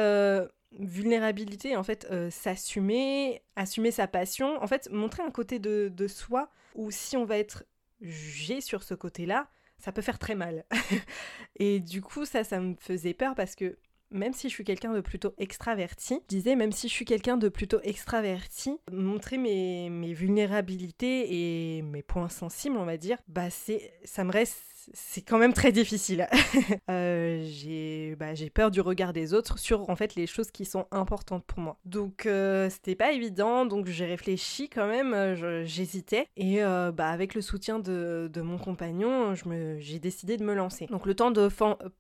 vulnérabilité, 0.78 1.76
en 1.76 1.82
fait, 1.82 2.06
euh, 2.10 2.30
s'assumer, 2.30 3.42
assumer 3.56 3.90
sa 3.90 4.06
passion, 4.06 4.62
en 4.62 4.66
fait, 4.66 4.88
montrer 4.90 5.22
un 5.22 5.30
côté 5.30 5.58
de, 5.58 5.90
de 5.94 6.08
soi 6.08 6.50
où 6.74 6.90
si 6.90 7.16
on 7.16 7.24
va 7.24 7.38
être 7.38 7.64
jugé 8.00 8.60
sur 8.60 8.82
ce 8.82 8.94
côté-là, 8.94 9.48
ça 9.78 9.92
peut 9.92 10.02
faire 10.02 10.18
très 10.18 10.34
mal. 10.34 10.64
et 11.56 11.80
du 11.80 12.02
coup, 12.02 12.24
ça, 12.24 12.44
ça 12.44 12.60
me 12.60 12.74
faisait 12.78 13.14
peur 13.14 13.34
parce 13.34 13.54
que 13.54 13.78
même 14.10 14.32
si 14.32 14.48
je 14.48 14.54
suis 14.54 14.64
quelqu'un 14.64 14.92
de 14.92 15.00
plutôt 15.00 15.34
extraverti, 15.38 16.20
je 16.22 16.36
disais, 16.36 16.56
même 16.56 16.72
si 16.72 16.88
je 16.88 16.92
suis 16.92 17.04
quelqu'un 17.04 17.36
de 17.36 17.48
plutôt 17.48 17.80
extraverti, 17.82 18.78
montrer 18.92 19.38
mes, 19.38 19.90
mes 19.90 20.12
vulnérabilités 20.12 21.78
et 21.78 21.82
mes 21.82 22.02
points 22.02 22.28
sensibles, 22.28 22.76
on 22.76 22.84
va 22.84 22.96
dire, 22.96 23.18
bah 23.28 23.50
c'est, 23.50 23.92
ça 24.04 24.24
me 24.24 24.30
reste 24.30 24.62
c'est 24.92 25.22
quand 25.22 25.38
même 25.38 25.52
très 25.52 25.72
difficile. 25.72 26.28
euh, 26.90 28.14
bah, 28.18 28.34
j'ai 28.34 28.50
peur 28.50 28.70
du 28.70 28.80
regard 28.80 29.12
des 29.12 29.34
autres 29.34 29.58
sur 29.58 29.88
en 29.90 29.96
fait 29.96 30.14
les 30.14 30.26
choses 30.26 30.50
qui 30.50 30.64
sont 30.64 30.86
importantes 30.90 31.44
pour 31.44 31.60
moi. 31.60 31.78
Donc 31.84 32.26
euh, 32.26 32.68
c'était 32.70 32.94
pas 32.94 33.12
évident, 33.12 33.66
donc 33.66 33.86
j'ai 33.86 34.06
réfléchi 34.06 34.68
quand 34.68 34.86
même, 34.86 35.14
euh, 35.14 35.64
j'hésitais 35.64 36.28
et 36.36 36.62
euh, 36.62 36.92
bah, 36.92 37.08
avec 37.08 37.34
le 37.34 37.40
soutien 37.40 37.78
de, 37.78 38.30
de 38.32 38.40
mon 38.40 38.58
compagnon, 38.58 39.34
j'ai 39.78 39.98
décidé 39.98 40.36
de 40.36 40.44
me 40.44 40.54
lancer. 40.54 40.86
Donc 40.86 41.06
le 41.06 41.14
temps 41.14 41.30
de 41.30 41.48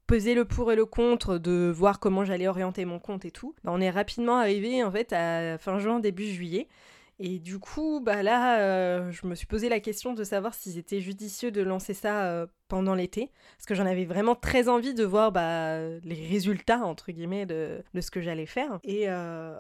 peser 0.06 0.34
le 0.34 0.44
pour 0.44 0.72
et 0.72 0.76
le 0.76 0.86
contre, 0.86 1.38
de 1.38 1.72
voir 1.74 2.00
comment 2.00 2.24
j'allais 2.24 2.48
orienter 2.48 2.84
mon 2.84 2.98
compte 2.98 3.24
et 3.24 3.30
tout, 3.30 3.54
bah, 3.64 3.72
on 3.74 3.80
est 3.80 3.90
rapidement 3.90 4.36
arrivé 4.36 4.82
en 4.82 4.90
fait 4.90 5.12
à 5.12 5.58
fin 5.58 5.78
juin 5.78 6.00
début 6.00 6.26
juillet. 6.26 6.68
Et 7.18 7.38
du 7.38 7.58
coup, 7.58 8.00
bah 8.00 8.22
là, 8.22 8.60
euh, 8.60 9.10
je 9.12 9.26
me 9.26 9.34
suis 9.34 9.46
posé 9.46 9.68
la 9.68 9.80
question 9.80 10.14
de 10.14 10.24
savoir 10.24 10.52
si 10.54 10.72
c'était 10.72 11.00
judicieux 11.00 11.50
de 11.50 11.62
lancer 11.62 11.94
ça 11.94 12.24
euh, 12.24 12.46
pendant 12.68 12.94
l'été, 12.94 13.30
parce 13.56 13.66
que 13.66 13.74
j'en 13.74 13.86
avais 13.86 14.04
vraiment 14.04 14.34
très 14.34 14.68
envie 14.68 14.94
de 14.94 15.04
voir 15.04 15.30
bah, 15.30 15.78
les 16.02 16.26
résultats, 16.28 16.84
entre 16.84 17.12
guillemets, 17.12 17.46
de, 17.46 17.82
de 17.94 18.00
ce 18.00 18.10
que 18.10 18.20
j'allais 18.20 18.46
faire. 18.46 18.80
Et, 18.82 19.04
euh, 19.08 19.56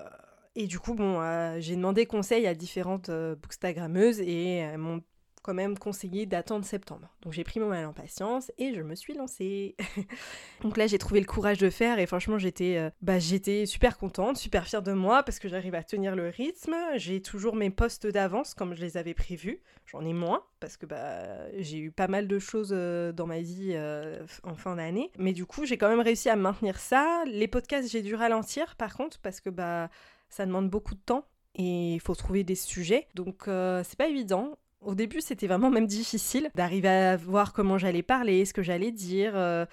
et 0.56 0.66
du 0.66 0.80
coup, 0.80 0.94
bon, 0.94 1.20
j'ai 1.60 1.76
demandé 1.76 2.06
conseil 2.06 2.46
à 2.46 2.54
différentes 2.54 3.10
bookstagrammeuses 3.10 4.20
et 4.20 4.56
elles 4.56 4.78
m'ont 4.78 5.02
quand 5.44 5.54
même 5.54 5.78
conseillé 5.78 6.24
d'attendre 6.24 6.64
septembre. 6.64 7.06
Donc 7.20 7.34
j'ai 7.34 7.44
pris 7.44 7.60
mon 7.60 7.68
mal 7.68 7.84
en 7.84 7.92
patience 7.92 8.50
et 8.56 8.72
je 8.72 8.80
me 8.80 8.94
suis 8.94 9.12
lancée. 9.12 9.76
Donc 10.62 10.78
là 10.78 10.86
j'ai 10.86 10.96
trouvé 10.96 11.20
le 11.20 11.26
courage 11.26 11.58
de 11.58 11.68
faire 11.68 11.98
et 11.98 12.06
franchement 12.06 12.38
j'étais 12.38 12.78
euh, 12.78 12.88
bah, 13.02 13.18
j'étais 13.18 13.66
super 13.66 13.98
contente, 13.98 14.38
super 14.38 14.66
fière 14.66 14.82
de 14.82 14.92
moi 14.92 15.22
parce 15.22 15.38
que 15.38 15.48
j'arrive 15.48 15.74
à 15.74 15.82
tenir 15.82 16.16
le 16.16 16.30
rythme. 16.30 16.74
J'ai 16.96 17.20
toujours 17.20 17.56
mes 17.56 17.68
postes 17.68 18.06
d'avance 18.06 18.54
comme 18.54 18.74
je 18.74 18.80
les 18.80 18.96
avais 18.96 19.12
prévus. 19.12 19.60
J'en 19.84 20.02
ai 20.02 20.14
moins 20.14 20.42
parce 20.60 20.78
que 20.78 20.86
bah, 20.86 21.50
j'ai 21.58 21.78
eu 21.78 21.90
pas 21.90 22.08
mal 22.08 22.26
de 22.26 22.38
choses 22.38 22.72
euh, 22.72 23.12
dans 23.12 23.26
ma 23.26 23.40
vie 23.40 23.72
euh, 23.74 24.24
en 24.44 24.54
fin 24.54 24.76
d'année. 24.76 25.12
Mais 25.18 25.34
du 25.34 25.44
coup 25.44 25.66
j'ai 25.66 25.76
quand 25.76 25.90
même 25.90 26.00
réussi 26.00 26.30
à 26.30 26.36
maintenir 26.36 26.78
ça. 26.78 27.22
Les 27.26 27.48
podcasts 27.48 27.90
j'ai 27.90 28.00
dû 28.00 28.14
ralentir 28.14 28.76
par 28.76 28.96
contre 28.96 29.20
parce 29.20 29.42
que 29.42 29.50
bah 29.50 29.90
ça 30.30 30.46
demande 30.46 30.70
beaucoup 30.70 30.94
de 30.94 31.02
temps 31.04 31.26
et 31.54 31.94
il 31.94 32.00
faut 32.00 32.14
trouver 32.14 32.44
des 32.44 32.54
sujets. 32.54 33.08
Donc 33.14 33.42
c'est 33.44 33.98
pas 33.98 34.08
évident. 34.08 34.56
Au 34.84 34.94
début, 34.94 35.20
c'était 35.20 35.46
vraiment 35.46 35.70
même 35.70 35.86
difficile 35.86 36.50
d'arriver 36.54 36.88
à 36.88 37.16
voir 37.16 37.52
comment 37.52 37.78
j'allais 37.78 38.02
parler, 38.02 38.44
ce 38.44 38.52
que 38.52 38.62
j'allais 38.62 38.92
dire. 38.92 39.32
Euh, 39.34 39.64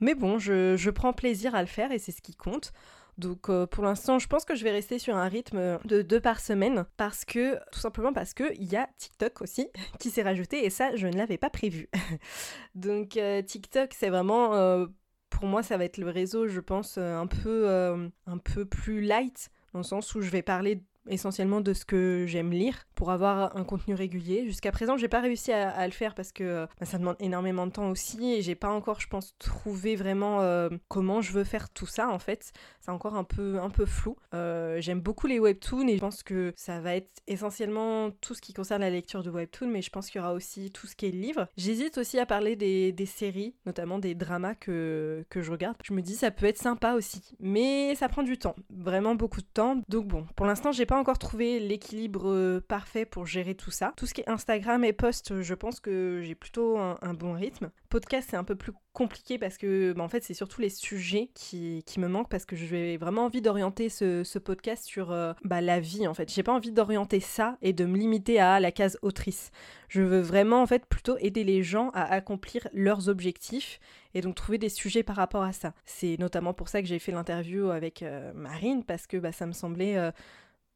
mais 0.00 0.14
bon, 0.14 0.38
je, 0.38 0.90
prends 0.90 1.12
plaisir 1.12 1.54
à 1.54 1.60
le 1.60 1.68
faire 1.68 1.92
et 1.92 1.98
c'est 1.98 2.12
ce 2.12 2.20
qui 2.20 2.34
compte. 2.34 2.72
Donc 3.16 3.48
euh, 3.48 3.66
pour 3.66 3.84
l'instant, 3.84 4.18
je 4.18 4.26
pense 4.26 4.44
que 4.44 4.54
je 4.54 4.64
vais 4.64 4.72
rester 4.72 4.98
sur 4.98 5.16
un 5.16 5.28
rythme 5.28 5.78
de 5.84 6.02
deux 6.02 6.20
par 6.20 6.40
semaine 6.40 6.84
parce 6.96 7.24
que 7.24 7.54
tout 7.72 7.78
simplement 7.78 8.12
parce 8.12 8.34
que 8.34 8.52
il 8.56 8.70
y 8.70 8.76
a 8.76 8.88
TikTok 8.98 9.40
aussi 9.40 9.68
qui 9.98 10.10
s'est 10.10 10.22
rajouté 10.22 10.66
et 10.66 10.70
ça 10.70 10.94
je 10.96 11.06
ne 11.06 11.16
l'avais 11.16 11.38
pas 11.38 11.48
prévu. 11.48 11.88
Donc 12.74 13.18
TikTok 13.46 13.94
c'est 13.94 14.10
vraiment 14.10 14.86
pour 15.30 15.46
moi 15.46 15.62
ça 15.62 15.78
va 15.78 15.86
être 15.86 15.96
le 15.96 16.10
réseau 16.10 16.46
je 16.46 16.60
pense 16.60 16.98
un 16.98 17.26
peu 17.26 18.10
un 18.26 18.38
peu 18.38 18.66
plus 18.66 19.00
light 19.00 19.48
dans 19.72 19.78
le 19.78 19.84
sens 19.84 20.14
où 20.14 20.20
je 20.20 20.28
vais 20.28 20.42
parler 20.42 20.82
essentiellement 21.08 21.60
de 21.60 21.72
ce 21.72 21.84
que 21.84 22.24
j'aime 22.26 22.50
lire 22.50 22.86
pour 22.94 23.10
avoir 23.10 23.56
un 23.56 23.64
contenu 23.64 23.94
régulier. 23.94 24.46
Jusqu'à 24.46 24.72
présent, 24.72 24.96
j'ai 24.96 25.08
pas 25.08 25.20
réussi 25.20 25.52
à, 25.52 25.86
le 25.86 25.92
faire 25.92 26.14
parce 26.14 26.32
que 26.32 26.66
bah, 26.80 26.86
ça 26.86 26.98
demande 26.98 27.16
énormément 27.20 27.66
de 27.66 27.72
temps 27.72 27.90
aussi 27.90 28.32
et 28.32 28.42
j'ai 28.42 28.54
pas 28.54 28.70
encore, 28.70 29.00
je 29.00 29.08
pense, 29.08 29.34
trouvé 29.38 29.96
vraiment 29.96 30.40
euh, 30.40 30.68
comment 30.88 31.20
je 31.20 31.32
veux 31.32 31.44
faire 31.44 31.70
tout 31.70 31.86
ça 31.86 32.08
en 32.08 32.18
fait. 32.18 32.52
C'est 32.80 32.90
encore 32.90 33.16
un 33.16 33.24
peu, 33.24 33.58
un 33.58 33.70
peu 33.70 33.84
flou. 33.84 34.16
Euh, 34.34 34.80
j'aime 34.80 35.00
beaucoup 35.00 35.26
les 35.26 35.38
webtoons 35.38 35.88
et 35.88 35.96
je 35.96 36.00
pense 36.00 36.22
que 36.22 36.52
ça 36.56 36.80
va 36.80 36.96
être 36.96 37.10
essentiellement 37.26 38.10
tout 38.20 38.34
ce 38.34 38.40
qui 38.40 38.52
concerne 38.52 38.80
la 38.80 38.90
lecture 38.90 39.22
de 39.22 39.30
webtoons, 39.30 39.68
mais 39.68 39.82
je 39.82 39.90
pense 39.90 40.08
qu'il 40.08 40.20
y 40.20 40.24
aura 40.24 40.32
aussi 40.32 40.70
tout 40.70 40.86
ce 40.86 40.96
qui 40.96 41.06
est 41.06 41.10
livre. 41.10 41.48
J'hésite 41.56 41.98
aussi 41.98 42.18
à 42.18 42.26
parler 42.26 42.56
des, 42.56 42.92
des, 42.92 43.06
séries, 43.06 43.54
notamment 43.66 43.98
des 43.98 44.14
dramas 44.14 44.54
que, 44.54 45.24
que 45.28 45.42
je 45.42 45.50
regarde. 45.50 45.76
Je 45.84 45.92
me 45.92 46.02
dis 46.02 46.14
ça 46.14 46.30
peut 46.30 46.46
être 46.46 46.58
sympa 46.58 46.94
aussi, 46.94 47.36
mais 47.40 47.94
ça 47.94 48.08
prend 48.08 48.22
du 48.22 48.38
temps, 48.38 48.56
vraiment 48.70 49.14
beaucoup 49.14 49.40
de 49.40 49.46
temps. 49.46 49.80
Donc 49.88 50.06
bon, 50.06 50.26
pour 50.36 50.46
l'instant, 50.46 50.72
j'ai 50.72 50.86
pas 50.86 50.95
encore 50.98 51.18
trouvé 51.18 51.60
l'équilibre 51.60 52.30
euh, 52.30 52.60
parfait 52.60 53.04
pour 53.04 53.26
gérer 53.26 53.54
tout 53.54 53.70
ça. 53.70 53.92
Tout 53.96 54.06
ce 54.06 54.14
qui 54.14 54.20
est 54.20 54.28
Instagram 54.28 54.84
et 54.84 54.92
post, 54.92 55.42
je 55.42 55.54
pense 55.54 55.80
que 55.80 56.20
j'ai 56.22 56.34
plutôt 56.34 56.78
un, 56.78 57.14
bon 57.14 57.32
rythme. 57.32 57.70
Podcast, 57.88 58.28
c'est 58.30 58.36
un 58.36 58.44
peu 58.44 58.56
plus 58.56 58.72
compliqué 58.96 59.38
parce 59.38 59.58
que 59.58 59.92
bah, 59.92 60.02
en 60.02 60.08
fait 60.08 60.24
c'est 60.24 60.32
surtout 60.32 60.62
les 60.62 60.70
sujets 60.70 61.28
qui, 61.34 61.84
me 61.98 62.08
manquent 62.08 62.30
parce 62.30 62.46
que 62.46 62.56
j'ai 62.56 62.96
vraiment 62.96 63.26
envie 63.26 63.42
d'orienter 63.42 63.90
ce, 63.90 64.38
podcast 64.38 64.84
sur 64.84 65.12
euh, 65.12 65.34
bah, 65.44 65.60
la 65.60 65.80
vie 65.80 66.08
en 66.08 66.14
fait. 66.14 66.32
J'ai 66.32 66.42
pas 66.42 66.52
envie 66.52 66.72
d'orienter 66.72 67.20
ça 67.20 67.58
et 67.60 67.72
de 67.72 67.84
me 67.84 67.96
limiter 67.96 68.40
à 68.40 68.58
la 68.58 68.72
case 68.72 68.98
autrice. 69.02 69.50
Je 69.88 70.00
veux 70.00 70.20
vraiment 70.20 70.62
en 70.62 70.66
fait 70.66 70.86
plutôt 70.86 71.16
aider 71.18 71.44
les 71.44 71.62
gens 71.62 71.90
à 71.90 72.04
accomplir 72.04 72.68
leurs 72.72 73.08
objectifs 73.08 73.80
et 74.14 74.22
donc 74.22 74.34
trouver 74.34 74.56
des 74.56 74.70
sujets 74.70 75.02
par 75.02 75.16
rapport 75.16 75.42
à 75.42 75.52
ça. 75.52 75.74
C'est 75.84 76.16
notamment 76.18 76.54
pour 76.54 76.68
ça 76.68 76.80
que 76.80 76.88
j'ai 76.88 76.98
fait 76.98 77.12
l'interview 77.12 77.70
avec 77.70 78.02
euh, 78.02 78.32
Marine 78.34 78.82
parce 78.82 79.06
que 79.06 79.18
bah, 79.18 79.32
ça 79.32 79.46
me 79.46 79.52
semblait 79.52 79.96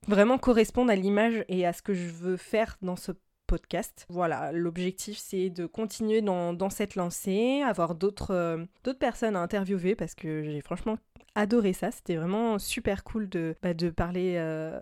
vraiment 0.06 0.38
correspondre 0.38 0.90
à 0.90 0.96
l'image 0.96 1.44
et 1.48 1.66
à 1.66 1.72
ce 1.72 1.82
que 1.82 1.94
je 1.94 2.08
veux 2.08 2.36
faire 2.36 2.76
dans 2.82 2.96
ce 2.96 3.12
podcast. 3.50 4.06
Voilà, 4.08 4.52
l'objectif 4.52 5.18
c'est 5.18 5.50
de 5.50 5.66
continuer 5.66 6.22
dans, 6.22 6.52
dans, 6.52 6.70
cette 6.70 6.94
lancée, 6.94 7.62
avoir 7.66 7.96
d'autres 7.96 8.32
euh, 8.32 8.94
personnes 9.00 9.34
à 9.34 9.40
interviewer 9.40 9.96
parce 9.96 10.14
que 10.14 10.44
j'ai 10.44 10.60
franchement 10.60 10.98
adoré 11.34 11.72
ça. 11.72 11.90
C'était 11.90 12.14
vraiment 12.14 12.60
super 12.60 13.02
cool 13.02 13.28
de, 13.28 13.56
bah, 13.60 13.74
de 13.74 13.90
parler 13.90 14.34
euh, 14.36 14.78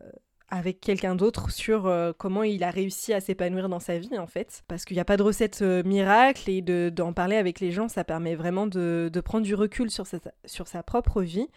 avec 0.51 0.83
quelqu'un 0.83 1.15
d'autre 1.15 1.51
sur 1.51 1.87
euh, 1.87 2.13
comment 2.17 2.43
il 2.43 2.63
a 2.63 2.71
réussi 2.71 3.15
à 3.15 3.21
s'épanouir 3.21 3.71
dans 3.71 3.81
sa 3.81 3.99
vie 3.99 4.19
en 4.19 4.27
fait. 4.27 4.63
Parce 4.69 4.85
qu'il 4.85 4.99
n'y 4.99 5.01
a 5.01 5.07
pas 5.07 5.17
de 5.17 5.23
recette 5.23 5.63
miracle 5.63 6.51
et 6.51 6.61
d'en 6.91 7.15
parler 7.15 7.37
avec 7.37 7.61
les 7.61 7.73
gens, 7.73 7.89
ça 7.89 8.05
permet 8.05 8.35
vraiment 8.35 8.67
de, 8.67 9.09
de 9.11 9.21
prendre 9.23 9.47
du 9.47 9.55
recul 9.55 9.91
sur 9.91 10.07
sa, 10.07 10.19
sur 10.45 10.69
sa 10.69 10.83
propre 10.83 11.23
vie 11.23 11.49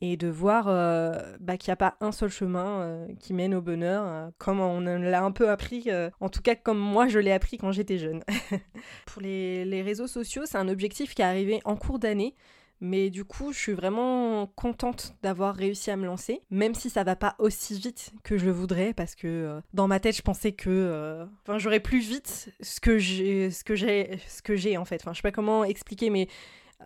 et 0.00 0.16
de 0.16 0.28
voir 0.28 0.66
euh, 0.68 1.12
bah, 1.40 1.56
qu'il 1.56 1.70
n'y 1.70 1.72
a 1.72 1.76
pas 1.76 1.96
un 2.00 2.12
seul 2.12 2.30
chemin 2.30 2.80
euh, 2.80 3.06
qui 3.18 3.34
mène 3.34 3.54
au 3.54 3.60
bonheur, 3.60 4.04
euh, 4.06 4.28
comme 4.38 4.60
on 4.60 4.80
l'a 4.80 5.22
un 5.22 5.32
peu 5.32 5.50
appris, 5.50 5.88
en 6.20 6.28
tout 6.28 6.42
cas 6.42 6.54
comme 6.54 6.78
moi 6.78 7.08
je 7.08 7.18
l'ai 7.18 7.32
appris 7.32 7.58
quand 7.58 7.72
j'étais 7.72 7.98
jeune. 7.98 8.22
Pour 9.06 9.22
les, 9.22 9.64
les, 9.64 9.82
réseaux 9.82 10.06
sociaux, 10.06 10.42
c'est 10.44 10.58
un 10.58 10.68
objectif 10.68 11.14
qui 11.14 11.22
est 11.22 11.24
arrivé 11.24 11.60
en 11.64 11.76
cours 11.76 11.98
d'année. 11.98 12.34
Mais 12.80 13.10
du 13.10 13.24
coup, 13.24 13.52
je 13.52 13.58
suis 13.58 13.72
vraiment 13.72 14.46
contente 14.54 15.16
d'avoir 15.20 15.56
réussi 15.56 15.90
à 15.90 15.96
me 15.96 16.06
lancer, 16.06 16.42
même 16.50 16.76
si 16.76 16.90
ça 16.90 17.02
va 17.02 17.16
pas 17.16 17.34
aussi 17.40 17.76
vite 17.76 18.12
que 18.22 18.38
je 18.38 18.50
voudrais, 18.50 18.94
parce 18.94 19.16
que 19.16 19.60
dans 19.74 19.88
ma 19.88 19.98
tête, 19.98 20.16
je 20.16 20.22
pensais 20.22 20.52
que, 20.52 21.26
enfin, 21.42 21.58
j'aurais 21.58 21.80
plus 21.80 21.98
vite 21.98 22.54
ce 22.60 22.78
que 22.78 22.96
j'ai, 22.98 23.50
ce 23.50 23.64
que 23.64 23.74
j'ai, 23.74 24.20
ce 24.28 24.42
que 24.42 24.54
j'ai 24.54 24.76
en 24.76 24.84
fait. 24.84 25.00
Enfin, 25.02 25.12
je 25.12 25.16
sais 25.16 25.22
pas 25.22 25.32
comment 25.32 25.64
expliquer, 25.64 26.08
mais 26.08 26.28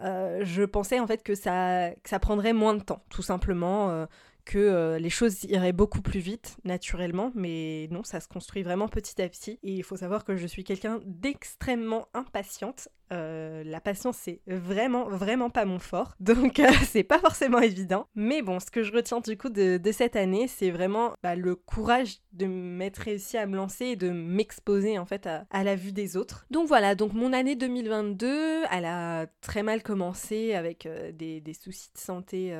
euh, 0.01 0.41
je 0.45 0.63
pensais 0.63 1.01
en 1.01 1.07
fait 1.07 1.23
que 1.23 1.35
ça, 1.35 1.91
ça 2.05 2.19
prendrait 2.19 2.53
moins 2.53 2.75
de 2.75 2.83
temps, 2.83 3.05
tout 3.11 3.23
simplement, 3.23 3.91
euh, 3.91 4.07
que 4.45 4.59
euh, 4.59 4.99
les 4.99 5.11
choses 5.11 5.45
iraient 5.45 5.73
beaucoup 5.73 6.03
plus 6.03 6.21
vite, 6.21 6.57
naturellement, 6.65 7.31
mais 7.35 7.89
non, 7.91 8.03
ça 8.03 8.21
se 8.21 8.29
construit 8.29 8.63
vraiment 8.63 8.89
petit 8.89 9.21
à 9.23 9.29
petit. 9.29 9.59
Et 9.63 9.73
il 9.75 9.83
faut 9.83 9.97
savoir 9.97 10.25
que 10.25 10.37
je 10.37 10.47
suis 10.47 10.65
quelqu'un 10.65 11.01
d'extrêmement 11.05 12.09
impatiente. 12.15 12.89
Euh, 13.13 13.63
la 13.65 13.81
patience, 13.81 14.17
c'est 14.17 14.41
vraiment, 14.47 15.09
vraiment 15.09 15.51
pas 15.51 15.65
mon 15.65 15.79
fort, 15.79 16.15
donc 16.21 16.59
euh, 16.61 16.71
c'est 16.87 17.03
pas 17.03 17.19
forcément 17.19 17.61
évident. 17.61 18.07
Mais 18.15 18.43
bon, 18.43 18.59
ce 18.59 18.71
que 18.71 18.83
je 18.83 18.93
retiens 18.93 19.21
du 19.21 19.37
coup 19.37 19.51
de, 19.51 19.81
cette 19.93 20.17
année, 20.17 20.49
c'est 20.49 20.71
vraiment 20.71 21.13
bah, 21.23 21.35
le 21.35 21.55
courage 21.55 22.19
de 22.33 22.47
m'être 22.47 22.99
réussi 22.99 23.37
à 23.37 23.47
me 23.47 23.57
lancer 23.57 23.87
et 23.87 23.97
de 23.97 24.11
m'exposer 24.11 24.99
en 24.99 25.05
fait 25.05 25.27
à, 25.27 25.65
la 25.65 25.77
vue 25.77 25.93
des 25.93 26.17
autres. 26.17 26.47
Donc 26.51 26.67
voilà, 26.67 26.95
donc 26.95 27.13
mon 27.13 27.33
année 27.33 27.57
2022, 27.57 28.63
elle 28.71 28.85
a 28.87 29.27
très 29.43 29.63
mal 29.63 29.83
commencé 29.83 30.55
avec 30.55 30.89
des, 31.15 31.41
des, 31.41 31.55
soucis 31.55 31.91
de 31.95 31.99
santé 31.99 32.55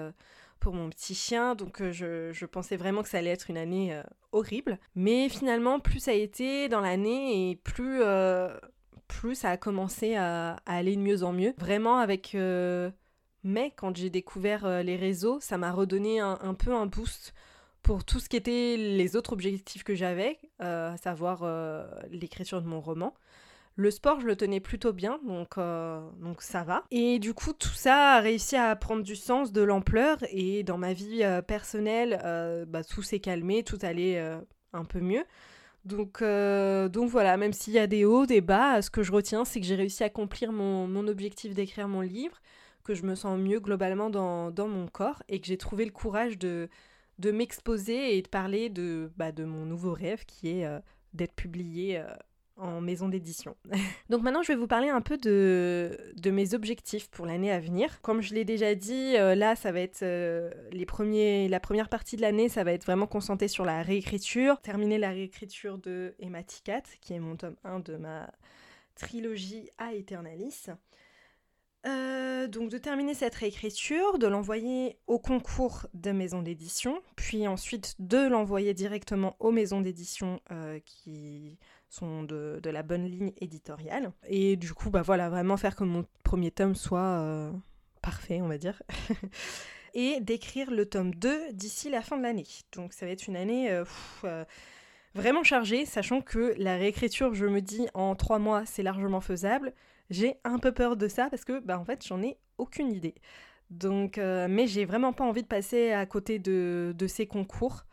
pour 0.63 0.75
mon 0.75 0.89
petit 0.91 1.15
chien, 1.15 1.57
donc 1.57 1.83
euh, 1.83 1.93
je, 1.93 2.47
pensais 2.47 2.77
vraiment 2.77 3.03
que 3.03 3.09
ça 3.09 3.19
allait 3.19 3.31
être 3.31 3.51
une 3.51 3.57
année 3.59 3.93
euh, 3.93 4.03
horrible. 4.31 4.79
Mais 4.95 5.29
finalement, 5.29 5.81
plus 5.81 5.99
ça 5.99 6.13
a 6.13 6.15
été 6.15 6.69
dans 6.69 6.81
l'année 6.81 7.51
et 7.51 7.57
plus, 7.57 8.01
euh, 8.01 8.57
plus 9.13 9.35
ça 9.35 9.51
a 9.51 9.57
commencé 9.57 10.17
à, 10.17 10.57
aller 10.67 10.97
de 10.97 11.01
mieux 11.01 11.23
en 11.23 11.33
mieux. 11.33 11.55
Vraiment 11.59 11.99
avec... 11.99 12.37
mais 13.45 13.73
quand 13.77 13.97
j'ai 13.97 14.11
découvert 14.11 14.83
les 14.83 14.97
réseaux, 14.97 15.39
ça 15.41 15.59
m'a 15.59 15.73
redonné 15.73 16.21
un, 16.21 16.55
peu 16.55 16.75
un 16.75 16.87
boost 16.87 17.35
pour 17.83 18.05
tout 18.05 18.21
ce 18.21 18.29
qui 18.29 18.37
était 18.37 18.77
les 18.77 19.17
autres 19.17 19.33
objectifs 19.33 19.85
que 19.85 19.95
j'avais, 19.95 20.39
à 20.59 20.97
savoir 20.97 21.45
l'écriture 22.11 22.63
de 22.63 22.67
mon 22.67 22.81
roman. 22.81 23.15
Le 23.75 23.91
sport, 23.91 24.21
je 24.21 24.27
le 24.27 24.37
tenais 24.37 24.61
plutôt 24.61 24.93
bien, 24.93 25.19
donc, 25.27 25.57
euh, 25.57 26.01
ça 26.41 26.63
va. 26.63 26.85
Et 26.91 27.19
du 27.19 27.33
coup, 27.33 27.55
tout 27.55 27.71
ça 27.71 28.17
a 28.17 28.21
réussi 28.21 28.55
à 28.55 28.77
prendre 28.77 29.03
du 29.03 29.17
sens, 29.17 29.51
de 29.51 29.63
l'ampleur, 29.63 30.19
et 30.31 30.63
dans 30.63 30.77
ma 30.77 30.93
vie 30.93 31.23
euh, 31.23 31.41
personnelle, 31.41 32.21
euh, 32.23 32.67
bah, 32.67 32.85
tout 32.85 33.03
s'est 33.03 33.21
calmé, 33.21 33.63
tout 33.63 33.79
allait 33.81 34.21
un 34.73 34.85
peu 34.85 35.01
mieux. 35.01 35.25
Donc, 35.85 36.23
donc 36.23 37.11
voilà, 37.11 37.37
même 37.37 37.53
s'il 37.53 37.73
y 37.73 37.79
a 37.79 37.87
des 37.87 38.05
hauts, 38.05 38.27
des 38.27 38.41
bas, 38.41 38.83
ce 38.83 38.91
que 38.91 39.03
je 39.03 39.13
retiens, 39.13 39.45
c'est 39.45 39.61
que 39.61 39.67
j'ai 39.67 39.75
réussi 39.75 40.03
à 40.03 40.07
accomplir 40.07 40.53
mon, 40.53 41.07
objectif 41.09 41.55
d'écrire 41.55 41.89
mon 41.89 42.01
livre, 42.01 42.41
que 42.85 42.95
je 42.95 43.03
me 43.03 43.15
sens 43.15 43.39
mieux 43.39 43.61
globalement 43.61 44.09
dans, 44.11 44.69
mon 44.69 44.87
corps, 44.87 45.23
et 45.29 45.41
que 45.41 45.47
j'ai 45.47 45.59
trouvé 45.59 45.85
le 45.85 45.91
courage 45.91 46.39
de, 46.39 46.69
de 47.19 47.31
m'exposer 47.33 48.17
et 48.17 48.23
de 48.23 48.29
parler 48.29 48.69
de, 48.69 49.11
bah, 49.17 49.33
de 49.33 49.45
mon 49.45 49.67
nouveau 49.67 49.93
rêve 49.93 50.25
qui 50.25 50.51
est 50.51 50.69
d'être 51.15 51.35
publié 51.35 52.03
en 52.63 52.81
maison 52.81 53.09
d'édition. 53.09 53.57
Donc 54.09 54.23
maintenant, 54.23 54.43
je 54.43 54.49
vais 54.49 54.59
vous 54.59 54.67
parler 54.67 54.89
un 54.89 55.01
peu 55.01 55.17
de, 55.17 56.31
mes 56.31 56.55
objectifs 56.55 57.11
pour 57.11 57.27
l'année 57.27 57.51
à 57.51 57.61
venir. 57.61 58.01
Comme 58.03 58.23
je 58.23 58.35
l'ai 58.35 58.45
déjà 58.45 58.75
dit, 58.75 59.17
euh, 59.17 59.35
là, 59.35 59.57
ça 59.57 59.73
va 59.73 59.81
être 59.81 60.03
euh, 60.03 60.51
les 60.71 60.87
premiers, 60.87 61.49
la 61.49 61.61
première 61.61 61.89
partie 61.89 62.17
de 62.17 62.23
l'année, 62.23 62.49
ça 62.49 62.65
va 62.65 62.73
être 62.73 62.85
vraiment 62.85 63.07
concentré 63.07 63.49
sur 63.49 63.65
la 63.65 63.83
réécriture. 63.83 64.61
Terminer 64.61 64.99
la 64.99 65.11
réécriture 65.11 65.79
de 65.79 66.15
Ematicat, 66.21 66.83
qui 67.01 67.15
est 67.15 67.19
mon 67.19 67.37
tome 67.37 67.57
1 67.65 67.81
de 67.81 67.97
ma 67.97 68.31
trilogie 68.95 69.69
à 69.79 69.95
Eternalis. 69.95 70.67
Euh, 71.85 72.47
donc 72.47 72.71
de 72.71 72.79
terminer 72.79 73.13
cette 73.13 73.35
réécriture, 73.35 74.19
de 74.19 74.29
l'envoyer 74.29 74.99
au 75.09 75.19
concours 75.19 75.89
de 75.95 76.13
maison 76.13 76.41
d'édition, 76.41 77.03
puis 77.17 77.49
ensuite 77.49 77.97
de 77.99 78.19
l'envoyer 78.19 78.73
directement 78.73 79.35
aux 79.41 79.51
maisons 79.51 79.81
d'édition 79.81 80.41
qui 80.85 81.59
sont 81.93 82.23
de, 82.23 82.61
la 82.65 82.83
bonne 82.83 83.05
ligne 83.05 83.33
éditoriale. 83.41 84.13
Et 84.27 84.57
du 84.57 84.73
coup, 84.73 84.91
bah 84.91 85.03
voilà, 85.03 85.29
vraiment 85.29 85.57
faire 85.57 85.77
que 85.77 85.85
mon 85.85 86.07
premier 86.23 86.51
tome 86.51 86.75
soit 86.75 87.01
euh, 87.01 87.53
parfait, 88.01 88.41
on 88.41 88.49
va 88.49 88.57
dire. 88.57 88.83
et 89.95 90.21
d'écrire 90.21 90.71
le 90.71 90.87
tome 90.87 91.15
2 91.15 91.53
d'ici 91.53 91.91
la 91.91 92.01
fin 92.01 92.17
de 92.17 92.23
l'année. 92.23 92.47
Donc 92.75 92.95
ça 92.95 93.05
va 93.05 93.13
être 93.13 93.27
une 93.27 93.37
année 93.37 93.71
euh, 93.71 93.85
euh, 94.25 94.45
vraiment 95.15 95.45
chargé, 95.45 95.85
sachant 95.85 96.23
que 96.23 96.55
la 96.57 96.77
réécriture, 96.77 97.35
je 97.35 97.45
me 97.45 97.61
dis, 97.61 97.87
en 97.93 98.15
trois 98.17 98.39
mois, 98.39 98.65
c'est 98.65 98.83
largement 98.83 99.21
faisable. 99.21 99.75
J'ai 100.09 100.39
un 100.45 100.59
peu 100.59 100.73
peur 100.73 100.97
de 100.97 101.09
ça 101.09 101.29
parce 101.29 101.45
que, 101.45 101.61
bah, 101.61 101.79
en 101.79 101.85
fait, 101.85 102.07
j'en 102.07 102.23
ai 102.23 102.39
aucune 102.57 102.91
idée. 102.91 103.15
Donc, 103.69 104.19
mais 104.19 104.67
j'ai 104.67 104.85
vraiment 104.85 105.15
pas 105.15 105.25
envie 105.25 105.43
de 105.43 105.47
passer 105.47 105.93
à 105.93 106.05
côté 106.05 106.39
de, 106.39 107.07
ces 107.07 107.27
concours. 107.27 107.85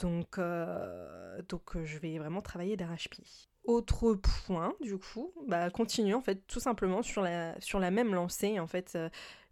Donc, 0.00 0.38
euh, 0.38 1.40
donc, 1.48 1.82
je 1.84 1.98
vais 1.98 2.18
vraiment 2.18 2.40
travailler 2.40 2.76
d'arrache-pied. 2.76 3.24
Autre 3.64 4.14
point, 4.14 4.74
du 4.80 4.96
coup, 4.98 5.32
bah, 5.46 5.70
continuer 5.70 6.14
en 6.14 6.22
fait 6.22 6.46
tout 6.46 6.60
simplement 6.60 7.02
sur 7.02 7.22
la, 7.22 7.60
sur 7.60 7.78
la 7.78 7.90
même 7.90 8.14
lancée. 8.14 8.58
En 8.58 8.66
fait, 8.66 8.92
euh, 8.96 9.08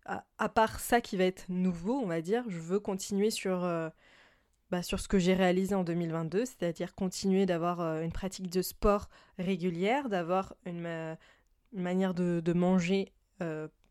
à, 0.07 0.49
part 0.49 0.81
ça 0.81 1.01
qui 1.01 1.17
va 1.17 1.25
être 1.25 1.45
nouveau, 1.49 1.99
on 1.99 2.07
va 2.07 2.23
dire, 2.23 2.45
je 2.49 2.59
veux 2.59 2.81
continuer 2.81 3.31
sur, 3.31 3.65
euh, 3.65 3.91
bah, 4.71 4.83
sur 4.83 4.99
ce 4.99 5.09
que 5.09 5.19
j'ai 5.19 5.35
réalisé 5.35 5.75
en 5.75 5.85
2022, 5.85 6.47
c'est-à-dire 6.47 6.95
continuer 6.95 7.45
d'avoir 7.45 7.81
euh, 7.81 8.01
une 8.03 8.13
pratique 8.13 8.49
de 8.49 8.63
sport 8.63 9.09
régulière, 9.39 10.09
d'avoir 10.09 10.55
une, 10.65 11.17
manière 11.73 12.15
de, 12.15 12.41
de 12.43 12.53
manger 12.55 13.13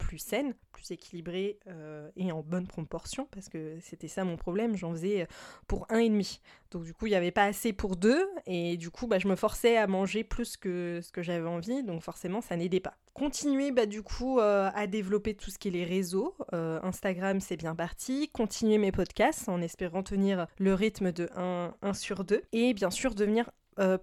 plus 0.08 0.20
saine, 0.20 0.54
plus 0.72 0.92
équilibrée 0.92 1.60
euh, 1.68 2.10
et 2.16 2.32
en 2.32 2.42
bonne 2.42 2.66
proportion, 2.66 3.28
parce 3.32 3.50
que 3.50 3.78
c'était 3.82 4.08
ça 4.08 4.24
mon 4.24 4.38
problème, 4.38 4.78
j'en 4.78 4.94
faisais 4.94 5.24
euh, 5.24 5.26
pour 5.68 5.86
un 5.90 6.00
et 6.00 6.10
demi. 6.10 6.40
Donc 6.72 6.84
du 6.86 6.94
coup, 6.94 7.08
il 7.08 7.10
n'y 7.10 7.16
avait 7.16 7.32
pas 7.32 7.44
assez 7.44 7.74
pour 7.74 7.98
deux, 7.98 8.26
et 8.46 8.78
du 8.78 8.90
coup, 8.90 9.06
bah, 9.06 9.20
je 9.20 9.28
me 9.28 9.36
forçais 9.36 9.76
à 9.76 9.86
manger 9.86 10.24
plus 10.24 10.56
que 10.56 11.02
ce 11.04 11.12
que 11.12 11.22
j'avais 11.22 11.48
envie, 11.48 11.84
donc 11.84 12.04
forcément, 12.04 12.40
ça 12.40 12.56
n'aidait 12.56 12.80
pas. 12.80 12.96
Continuer 13.14 13.72
bah, 13.72 13.86
du 13.86 14.02
coup 14.02 14.40
euh, 14.40 14.70
à 14.74 14.88
développer 14.88 15.34
tout 15.34 15.50
ce 15.52 15.58
qui 15.58 15.68
est 15.68 15.72
les 15.72 15.84
réseaux. 15.84 16.36
Instagram, 16.54 17.42
c'est 17.42 17.58
bien 17.58 17.76
parti. 17.76 18.30
Continuer 18.30 18.78
mes 18.78 18.92
podcasts 18.92 19.50
en 19.50 19.62
espérant 19.62 20.04
tenir 20.04 20.48
le 20.60 20.74
rythme 20.74 21.12
de 21.12 21.28
1, 21.36 21.74
1 21.82 21.94
sur 21.94 22.24
2. 22.24 22.44
Et 22.54 22.74
bien 22.74 22.92
sûr, 22.92 23.16
devenir 23.16 23.50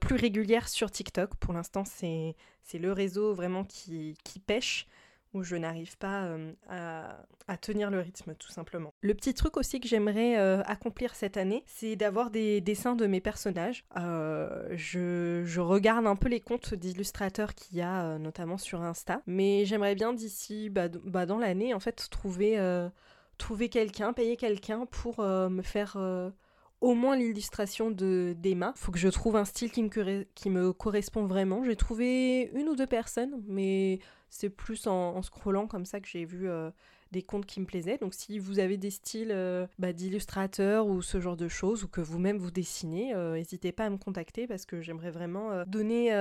plus 0.01 0.17
régulière 0.17 0.69
sur 0.69 0.91
TikTok. 0.91 1.37
Pour 1.37 1.55
l'instant, 1.55 1.85
c'est 1.85 2.35
le 2.75 2.93
réseau 2.93 3.35
vraiment 3.35 3.65
qui, 3.65 4.19
qui 4.25 4.41
pêche 4.41 4.89
où 5.35 5.43
je 5.43 5.57
n'arrive 5.57 5.99
pas 5.99 6.25
euh, 6.25 6.53
à, 6.69 7.57
tenir 7.59 7.91
le 7.91 8.01
rythme 8.01 8.35
tout 8.35 8.51
simplement. 8.51 8.93
Le 9.01 9.15
petit 9.15 9.35
truc 9.35 9.57
aussi 9.57 9.81
que 9.81 9.89
j'aimerais 9.89 10.39
euh, 10.39 10.63
accomplir 10.65 11.15
cette 11.15 11.37
année, 11.37 11.63
c'est 11.67 11.97
d'avoir 11.97 12.31
des 12.31 12.61
dessins 12.61 12.95
de 12.95 13.07
mes 13.07 13.21
personnages. 13.21 13.85
Euh, 13.97 14.69
je, 14.73 15.61
regarde 15.61 16.07
un 16.07 16.17
peu 16.17 16.29
les 16.29 16.41
comptes 16.41 16.75
d'illustrateurs 16.75 17.55
qu'il 17.55 17.79
y 17.79 17.83
a 17.83 18.19
notamment 18.19 18.59
sur 18.59 18.83
Insta, 18.83 19.23
mais 19.27 19.65
j'aimerais 19.65 19.95
bien 19.95 20.13
d'ici 20.13 20.71
bah, 20.71 20.89
bah, 20.89 21.27
dans 21.27 21.39
l'année 21.39 21.75
en 21.75 21.81
fait 21.81 22.09
trouver, 22.11 22.59
trouver 23.39 23.69
quelqu'un, 23.69 24.13
payer 24.13 24.37
quelqu'un 24.37 24.87
pour 24.87 25.21
me 25.21 25.63
faire 25.63 25.97
au 26.85 26.95
moins 26.95 27.17
l'illustration 27.17 27.91
de 27.91 28.37
d'Emma. 28.39 28.75
Faut 28.77 28.93
que 28.93 28.99
je 28.99 29.09
trouve 29.09 29.37
un 29.37 29.47
style 29.47 29.71
qui 29.71 29.83
me, 29.83 30.25
qui 30.35 30.51
me 30.51 30.73
correspond 30.73 31.27
vraiment. 31.27 31.65
J'ai 31.65 31.77
trouvé 31.77 32.51
une 32.55 32.69
ou 32.69 32.77
deux 32.77 32.87
personnes, 32.87 33.43
mais 33.47 34.01
c'est 34.35 34.51
plus 34.51 34.89
en, 34.89 35.23
scrollant 35.23 35.69
comme 35.69 35.85
ça 35.85 36.01
que 36.01 36.09
j'ai 36.09 36.25
vu 36.25 36.49
euh, 36.49 36.71
des 37.13 37.23
comptes 37.23 37.47
qui 37.47 37.61
me 37.61 37.67
plaisaient. 37.67 37.99
Donc 37.99 38.15
si 38.15 38.41
vous 38.41 38.59
avez 38.59 38.77
des 38.77 38.91
styles 38.91 39.31
euh, 39.31 39.69
bah, 39.79 39.93
d'illustrateurs 39.93 40.89
ou 40.89 41.03
ce 41.03 41.21
genre 41.21 41.37
de 41.37 41.47
choses, 41.47 41.85
ou 41.85 41.89
que 41.89 42.01
vous-même 42.01 42.39
vous 42.39 42.51
dessinez, 42.51 43.15
euh, 43.15 43.35
n'hésitez 43.35 43.71
pas 43.71 43.85
à 43.85 43.91
me 43.91 43.97
contacter 43.97 44.49
parce 44.49 44.67
que 44.67 44.83
j'aimerais 44.83 45.13
vraiment 45.13 45.65
donner 45.67 46.13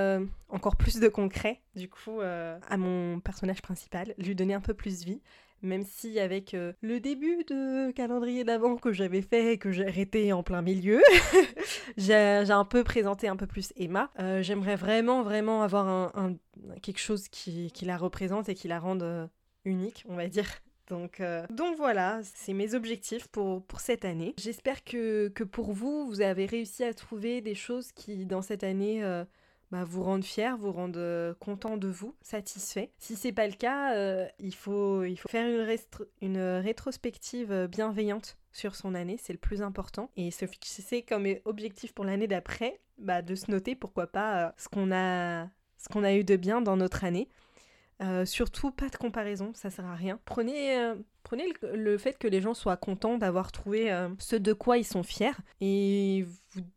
encore 0.50 0.76
plus 0.76 1.00
de 1.00 1.08
concret, 1.08 1.60
du 1.76 1.90
coup, 1.90 2.22
à 2.22 2.78
mon 2.78 3.20
personnage 3.20 3.64
principal, 3.64 4.14
lui 4.20 4.36
donner 4.36 4.54
un 4.54 4.62
peu 4.62 4.76
plus 4.76 5.04
vie. 5.04 5.22
Même 5.64 5.84
si 5.84 6.20
avec 6.20 6.56
le 6.82 7.00
début 7.00 7.44
de 7.46 7.92
calendrier 7.92 8.44
d'avant 8.44 8.76
que 8.76 8.92
j'avais 8.92 9.22
fait 9.22 9.54
et 9.54 9.58
que 9.58 9.72
j'ai 9.72 9.88
arrêté 9.88 10.34
en 10.34 10.44
plein 10.44 10.62
milieu, 10.62 11.02
j'ai 11.98 12.14
un 12.14 12.66
peu 12.66 12.84
présenté 12.84 13.30
un 13.30 13.38
peu 13.38 13.48
plus 13.48 13.74
Emma. 13.78 14.12
J'aimerais 14.42 14.76
vraiment, 14.76 15.24
vraiment 15.24 15.64
avoir 15.64 15.88
un, 15.88 16.36
quelque 16.82 17.00
chose 17.00 17.30
qui, 17.30 17.72
la 17.82 17.98
représente 17.98 18.50
et 18.50 18.56
qui 18.56 18.68
la 18.68 18.80
rende 18.80 19.30
unique, 19.64 20.04
on 20.10 20.16
va 20.16 20.28
dire. 20.28 20.48
Donc, 20.90 21.22
donc 21.50 21.78
voilà, 21.78 22.20
c'est 22.24 22.54
mes 22.54 22.76
objectifs 22.76 23.28
pour, 23.28 23.66
pour 23.66 23.80
cette 23.80 24.04
année. 24.04 24.36
J'espère 24.38 24.84
que, 24.84 25.30
que, 25.30 25.46
pour 25.46 25.72
vous, 25.72 26.06
vous 26.08 26.20
avez 26.20 26.46
réussi 26.46 26.84
à 26.84 26.94
trouver 26.94 27.40
des 27.40 27.56
choses 27.56 27.94
qui, 27.94 28.26
dans 28.26 28.42
cette 28.42 28.66
année, 28.66 29.02
bah, 29.74 29.84
vous 29.84 30.04
rendre 30.04 30.24
fier, 30.24 30.56
vous 30.56 30.72
rendre 30.72 31.00
euh, 31.00 31.34
content 31.40 31.78
de 31.78 31.88
vous, 31.88 32.14
satisfait. 32.22 32.92
Si 33.00 33.16
c'est 33.16 33.32
pas 33.32 33.48
le 33.48 33.54
cas, 33.54 33.96
euh, 33.96 34.28
il, 34.38 34.54
faut, 34.54 35.04
il 35.04 35.18
faut 35.18 35.28
faire 35.30 35.48
une, 35.48 35.68
une 36.22 36.40
rétrospective 36.60 37.52
euh, 37.52 37.68
bienveillante 37.68 38.38
sur 38.52 38.76
son 38.76 38.94
année, 38.94 39.18
c'est 39.20 39.34
le 39.34 39.40
plus 39.40 39.64
important. 39.64 40.12
Et 40.16 40.30
se 40.30 40.46
fixer 40.46 41.02
comme 41.02 41.26
objectif 41.46 41.92
pour 41.92 42.06
l'année 42.06 42.28
d'après, 42.28 42.82
bah, 43.00 43.24
de 43.24 43.34
se 43.34 43.50
noter 43.50 43.74
pourquoi 43.74 44.06
pas 44.06 44.54
ce 44.60 44.70
qu'on 44.70 44.92
a, 44.92 45.48
ce 45.80 45.90
qu'on 45.90 46.04
a 46.04 46.14
eu 46.14 46.24
de 46.24 46.36
bien 46.36 46.62
dans 46.62 46.78
notre 46.78 47.04
année. 47.04 47.28
Surtout 48.26 48.72
pas 48.72 48.90
de 48.90 48.96
comparaison, 48.96 49.52
ça 49.54 49.70
sert 49.70 49.86
à 49.86 49.96
rien. 49.96 50.20
Prenez, 50.26 50.94
prenez 51.24 51.46
le, 51.74 51.98
fait 51.98 52.18
que 52.18 52.28
les 52.28 52.42
gens 52.42 52.54
soient 52.54 52.78
contents 52.78 53.18
d'avoir 53.18 53.52
trouvé 53.52 53.92
ce 54.20 54.36
de 54.36 54.54
quoi 54.54 54.78
ils 54.78 54.86
sont 54.86 55.04
fiers 55.04 55.32
et 55.62 56.26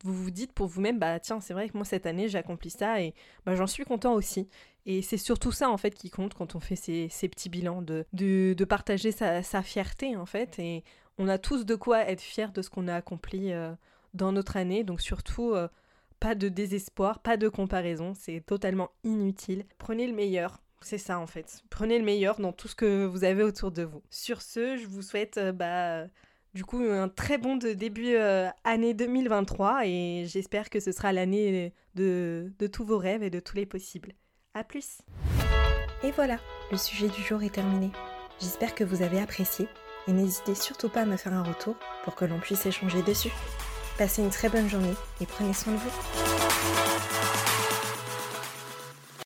vous, 0.04 0.14
vous, 0.14 0.30
dites 0.30 0.52
pour 0.52 0.66
vous-même, 0.66 0.98
bah 0.98 1.18
tiens, 1.20 1.40
c'est 1.40 1.54
vrai 1.54 1.68
que 1.68 1.76
moi 1.76 1.84
cette 1.84 2.06
année 2.06 2.28
j'ai 2.28 2.38
accompli 2.38 2.70
ça 2.70 3.00
et 3.00 3.14
bah, 3.44 3.54
j'en 3.54 3.66
suis 3.66 3.84
content 3.84 4.14
aussi. 4.14 4.48
Et 4.86 5.02
c'est 5.02 5.16
surtout 5.16 5.50
ça 5.50 5.68
en 5.68 5.76
fait 5.76 5.90
qui 5.90 6.10
compte 6.10 6.34
quand 6.34 6.54
on 6.54 6.60
fait 6.60 6.76
ces, 6.76 7.08
petits 7.28 7.48
bilans, 7.48 7.82
de, 7.82 8.06
de, 8.12 8.64
partager 8.64 9.10
sa, 9.10 9.42
fierté 9.62 10.16
en 10.16 10.26
fait. 10.26 10.60
Et 10.60 10.84
on 11.18 11.26
a 11.28 11.38
tous 11.38 11.66
de 11.66 11.74
quoi 11.74 12.08
être 12.08 12.20
fiers 12.20 12.52
de 12.54 12.62
ce 12.62 12.70
qu'on 12.70 12.86
a 12.86 12.94
accompli 12.94 13.52
euh, 13.52 13.72
dans 14.14 14.30
notre 14.30 14.56
année. 14.56 14.84
Donc 14.84 15.00
surtout, 15.00 15.54
euh, 15.54 15.66
pas 16.20 16.36
de 16.36 16.48
désespoir, 16.48 17.18
pas 17.18 17.36
de 17.36 17.48
comparaison, 17.48 18.14
c'est 18.14 18.40
totalement 18.46 18.90
inutile. 19.02 19.64
Prenez 19.78 20.06
le 20.06 20.14
meilleur. 20.14 20.62
C'est 20.82 20.98
ça 20.98 21.18
en 21.18 21.26
fait. 21.26 21.62
Prenez 21.70 21.98
le 21.98 22.04
meilleur 22.04 22.38
dans 22.40 22.52
tout 22.52 22.68
ce 22.68 22.74
que 22.74 23.04
vous 23.04 23.24
avez 23.24 23.42
autour 23.42 23.70
de 23.70 23.82
vous. 23.82 24.02
Sur 24.10 24.42
ce, 24.42 24.76
je 24.76 24.86
vous 24.86 25.02
souhaite 25.02 25.38
euh, 25.38 25.52
bah, 25.52 26.06
du 26.54 26.64
coup, 26.64 26.80
un 26.80 27.08
très 27.08 27.38
bon 27.38 27.56
début 27.56 28.14
euh, 28.14 28.48
année 28.64 28.94
2023 28.94 29.86
et 29.86 30.24
j'espère 30.26 30.70
que 30.70 30.80
ce 30.80 30.92
sera 30.92 31.12
l'année 31.12 31.74
de, 31.94 32.52
de 32.58 32.66
tous 32.66 32.84
vos 32.84 32.98
rêves 32.98 33.22
et 33.22 33.30
de 33.30 33.40
tous 33.40 33.56
les 33.56 33.66
possibles. 33.66 34.12
A 34.54 34.64
plus 34.64 35.02
Et 36.02 36.10
voilà, 36.12 36.38
le 36.70 36.78
sujet 36.78 37.08
du 37.08 37.22
jour 37.22 37.42
est 37.42 37.54
terminé. 37.54 37.90
J'espère 38.40 38.74
que 38.74 38.84
vous 38.84 39.02
avez 39.02 39.20
apprécié 39.20 39.68
et 40.08 40.12
n'hésitez 40.12 40.54
surtout 40.54 40.88
pas 40.88 41.02
à 41.02 41.06
me 41.06 41.16
faire 41.16 41.34
un 41.34 41.42
retour 41.42 41.76
pour 42.04 42.14
que 42.14 42.24
l'on 42.24 42.38
puisse 42.38 42.64
échanger 42.64 43.02
dessus. 43.02 43.32
Passez 43.98 44.22
une 44.22 44.30
très 44.30 44.48
bonne 44.48 44.68
journée 44.68 44.94
et 45.20 45.26
prenez 45.26 45.52
soin 45.52 45.72
de 45.72 45.78
vous. 45.78 46.95